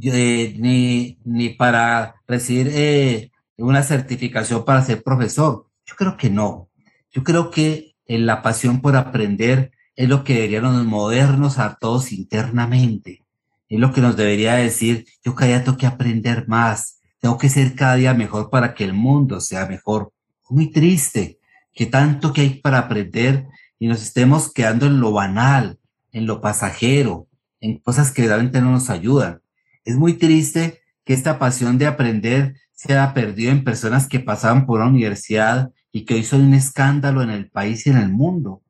eh, 0.00 0.56
ni, 0.58 1.18
ni 1.26 1.50
para 1.50 2.14
recibir 2.26 2.70
eh, 2.72 3.30
una 3.58 3.82
certificación 3.82 4.64
para 4.64 4.80
ser 4.80 5.02
profesor. 5.02 5.66
Yo 5.84 5.96
creo 5.96 6.16
que 6.16 6.30
no. 6.30 6.70
Yo 7.10 7.22
creo 7.22 7.50
que 7.50 7.94
la 8.06 8.40
pasión 8.40 8.80
por 8.80 8.96
aprender 8.96 9.72
es 9.98 10.08
lo 10.08 10.22
que 10.22 10.34
deberían 10.34 10.86
modernos 10.86 11.58
a 11.58 11.74
todos 11.74 12.12
internamente. 12.12 13.24
Es 13.68 13.80
lo 13.80 13.92
que 13.92 14.00
nos 14.00 14.16
debería 14.16 14.54
decir, 14.54 15.06
yo 15.24 15.34
cada 15.34 15.48
día 15.48 15.64
tengo 15.64 15.76
que 15.76 15.88
aprender 15.88 16.46
más, 16.46 17.00
tengo 17.18 17.36
que 17.36 17.48
ser 17.48 17.74
cada 17.74 17.96
día 17.96 18.14
mejor 18.14 18.48
para 18.48 18.74
que 18.74 18.84
el 18.84 18.92
mundo 18.92 19.40
sea 19.40 19.66
mejor. 19.66 20.12
muy 20.48 20.70
triste 20.70 21.40
que 21.74 21.86
tanto 21.86 22.32
que 22.32 22.42
hay 22.42 22.50
para 22.60 22.78
aprender 22.78 23.48
y 23.80 23.88
nos 23.88 24.00
estemos 24.00 24.52
quedando 24.52 24.86
en 24.86 25.00
lo 25.00 25.10
banal, 25.10 25.80
en 26.12 26.26
lo 26.26 26.40
pasajero, 26.40 27.26
en 27.60 27.78
cosas 27.78 28.12
que 28.12 28.24
realmente 28.24 28.60
no 28.60 28.70
nos 28.70 28.90
ayudan. 28.90 29.42
Es 29.84 29.96
muy 29.96 30.12
triste 30.12 30.80
que 31.04 31.12
esta 31.12 31.40
pasión 31.40 31.76
de 31.76 31.88
aprender 31.88 32.54
se 32.72 32.92
haya 32.92 33.14
perdido 33.14 33.50
en 33.50 33.64
personas 33.64 34.06
que 34.06 34.20
pasaban 34.20 34.64
por 34.64 34.78
una 34.78 34.90
universidad 34.90 35.72
y 35.90 36.04
que 36.04 36.14
hoy 36.14 36.22
son 36.22 36.42
un 36.42 36.54
escándalo 36.54 37.20
en 37.20 37.30
el 37.30 37.50
país 37.50 37.84
y 37.84 37.90
en 37.90 37.96
el 37.96 38.10
mundo 38.10 38.62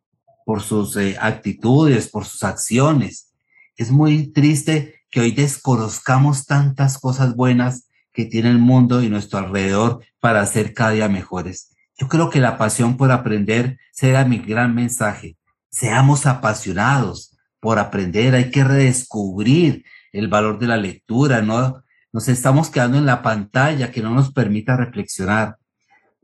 por 0.49 0.63
sus 0.63 0.97
eh, 0.97 1.15
actitudes, 1.21 2.09
por 2.09 2.25
sus 2.25 2.43
acciones. 2.43 3.35
Es 3.77 3.91
muy 3.91 4.29
triste 4.29 5.05
que 5.11 5.21
hoy 5.21 5.33
desconozcamos 5.33 6.47
tantas 6.47 6.97
cosas 6.97 7.37
buenas 7.37 7.91
que 8.15 8.25
tiene 8.25 8.49
el 8.49 8.57
mundo 8.57 9.03
y 9.03 9.11
nuestro 9.11 9.41
alrededor 9.41 10.03
para 10.21 10.47
ser 10.47 10.73
cada 10.73 10.93
día 10.93 11.07
mejores. 11.11 11.77
Yo 11.99 12.09
creo 12.09 12.31
que 12.31 12.41
la 12.41 12.57
pasión 12.57 12.97
por 12.97 13.13
aprender 13.13 13.79
será 13.93 14.25
mi 14.25 14.39
gran 14.39 14.75
mensaje. 14.75 15.37
Seamos 15.69 16.25
apasionados 16.25 17.37
por 17.61 17.79
aprender, 17.79 18.35
hay 18.35 18.51
que 18.51 18.65
redescubrir 18.65 19.85
el 20.13 20.29
valor 20.29 20.59
de 20.59 20.67
la 20.69 20.79
lectura, 20.79 21.43
¿no? 21.43 21.85
Nos 22.11 22.27
estamos 22.27 22.71
quedando 22.71 22.97
en 22.97 23.05
la 23.05 23.21
pantalla 23.21 23.93
que 23.93 24.01
no 24.01 24.15
nos 24.15 24.33
permita 24.33 24.79
reflexionar. 24.79 25.59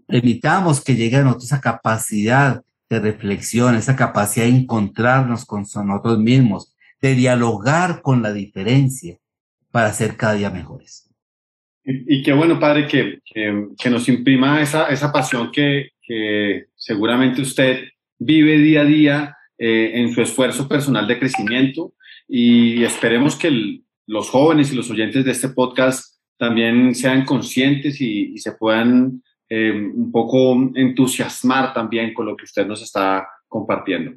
Permitamos 0.07 0.81
que 0.83 0.97
llegue 0.97 1.19
a 1.19 1.25
nosotros 1.25 1.45
esa 1.45 1.61
capacidad 1.61 2.63
de 2.95 3.13
reflexión, 3.13 3.77
esa 3.77 3.97
capacidad 3.97 4.47
de 4.47 4.53
encontrarnos 4.53 5.45
con 5.45 5.63
nosotros 5.63 6.19
mismos, 6.19 6.75
de 7.01 7.15
dialogar 7.15 8.03
con 8.03 8.23
la 8.23 8.33
diferencia 8.33 9.19
para 9.71 9.93
ser 9.93 10.17
cada 10.17 10.35
día 10.35 10.51
mejores. 10.51 11.11
Y, 11.85 12.23
qué 12.23 12.33
bueno, 12.33 12.59
padre, 12.59 12.87
que, 12.89 13.19
que, 13.25 13.91
nos 13.91 14.09
imprima 14.09 14.63
esa, 14.63 14.87
esa 14.87 15.13
pasión 15.13 15.53
que, 15.53 15.91
que, 16.01 16.67
seguramente 16.77 17.43
usted 17.43 17.85
vive 18.19 18.57
día 18.59 18.81
a 18.81 18.85
día 18.85 19.37
eh, 19.59 19.93
en 19.95 20.15
su 20.15 20.23
esfuerzo 20.23 20.67
personal 20.67 21.07
de 21.07 21.19
crecimiento 21.19 21.93
y 22.27 22.83
esperemos 22.85 23.37
que 23.37 23.81
los 24.07 24.31
jóvenes 24.31 24.73
y 24.73 24.77
los 24.77 24.91
oyentes 24.91 25.25
de 25.25 25.31
este 25.31 25.51
podcast 25.51 26.15
también 26.39 26.95
sean 26.95 27.25
conscientes 27.25 28.01
y, 28.01 28.39
se 28.39 28.53
puedan 28.53 29.23
eh, 29.57 29.71
un 29.71 30.11
poco 30.11 30.53
entusiasmar 30.75 31.73
también 31.73 32.13
con 32.13 32.27
lo 32.27 32.37
que 32.37 32.43
usted 32.43 32.67
nos 32.67 32.83
está 32.83 33.25
compartiendo. 33.47 34.13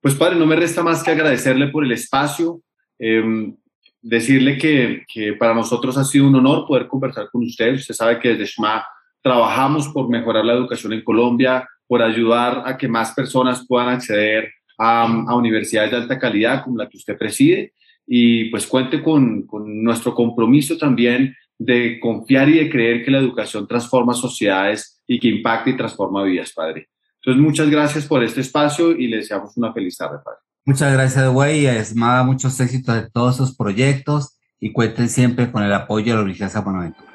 Pues 0.00 0.14
padre, 0.14 0.36
no 0.36 0.46
me 0.46 0.56
resta 0.56 0.82
más 0.82 1.02
que 1.02 1.10
agradecerle 1.10 1.66
por 1.66 1.84
el 1.84 1.92
espacio. 1.92 2.62
Eh, 2.98 3.52
decirle 4.00 4.56
que, 4.56 5.34
para 5.38 5.52
nosotros 5.52 5.98
ha 5.98 6.04
sido 6.04 6.26
un 6.26 6.34
honor 6.36 6.66
poder 6.66 6.88
conversar 6.88 7.28
con 7.30 7.42
usted. 7.42 7.74
Usted 7.74 7.94
sabe 7.94 8.18
que 8.18 8.30
desde 8.30 8.46
SMA 8.46 8.82
trabajamos 9.20 9.88
por 9.88 10.08
mejorar 10.08 10.46
la 10.46 10.54
educación 10.54 10.94
en 10.94 11.04
Colombia, 11.04 11.68
por 11.86 12.00
ayudar 12.00 12.62
a 12.64 12.78
que 12.78 12.88
más 12.88 13.12
personas 13.12 13.66
puedan 13.68 13.90
acceder 13.90 14.50
a, 14.78 15.04
universidades 15.36 15.90
de 15.90 15.96
alta 15.98 16.18
calidad 16.18 16.64
como 16.64 16.78
la 16.78 16.88
que 16.88 16.96
usted 16.96 17.18
preside. 17.18 17.74
Y 18.06 18.46
pues 18.46 18.66
cuente 18.66 19.02
con 19.02 19.46
nuestro 19.84 20.14
compromiso 20.14 20.78
también 20.78 21.36
de 21.60 22.00
confiar 22.00 22.48
y 22.48 22.58
de 22.58 22.70
creer 22.70 23.04
que 23.04 23.10
la 23.10 23.18
educación 23.18 23.68
transforma 23.68 24.14
sociedades 24.14 25.02
y 25.06 25.20
que 25.20 25.28
impacta 25.28 25.68
y 25.68 25.76
transforma 25.76 26.22
vidas, 26.22 26.52
padre. 26.54 26.88
Entonces, 27.16 27.42
muchas 27.42 27.68
gracias 27.68 28.06
por 28.06 28.24
este 28.24 28.40
espacio 28.40 28.92
y 28.92 29.08
le 29.08 29.18
deseamos 29.18 29.54
una 29.58 29.70
feliz 29.70 29.94
tarde, 29.98 30.16
padre. 30.24 30.38
Muchas 30.64 30.90
gracias, 30.90 31.28
güey. 31.28 31.66
Esmada, 31.66 32.24
muchos 32.24 32.58
éxitos 32.60 32.94
de 32.94 33.10
todos 33.10 33.36
sus 33.36 33.54
proyectos 33.54 34.38
y 34.58 34.72
cuenten 34.72 35.10
siempre 35.10 35.52
con 35.52 35.62
el 35.62 35.72
apoyo 35.74 36.12
de 36.12 36.16
la 36.16 36.22
Universidad 36.22 36.64
de 36.64 36.64
Buenaventura. 36.64 37.10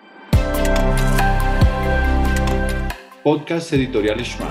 Podcast 3.23 3.73
Editorial 3.73 4.19
Shma. 4.19 4.49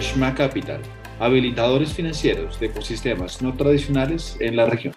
Shma 0.00 0.34
Capital, 0.36 0.80
habilitadores 1.18 1.92
financieros 1.92 2.60
de 2.60 2.66
ecosistemas 2.66 3.42
no 3.42 3.54
tradicionales 3.54 4.36
en 4.38 4.54
la 4.54 4.66
región. 4.66 4.94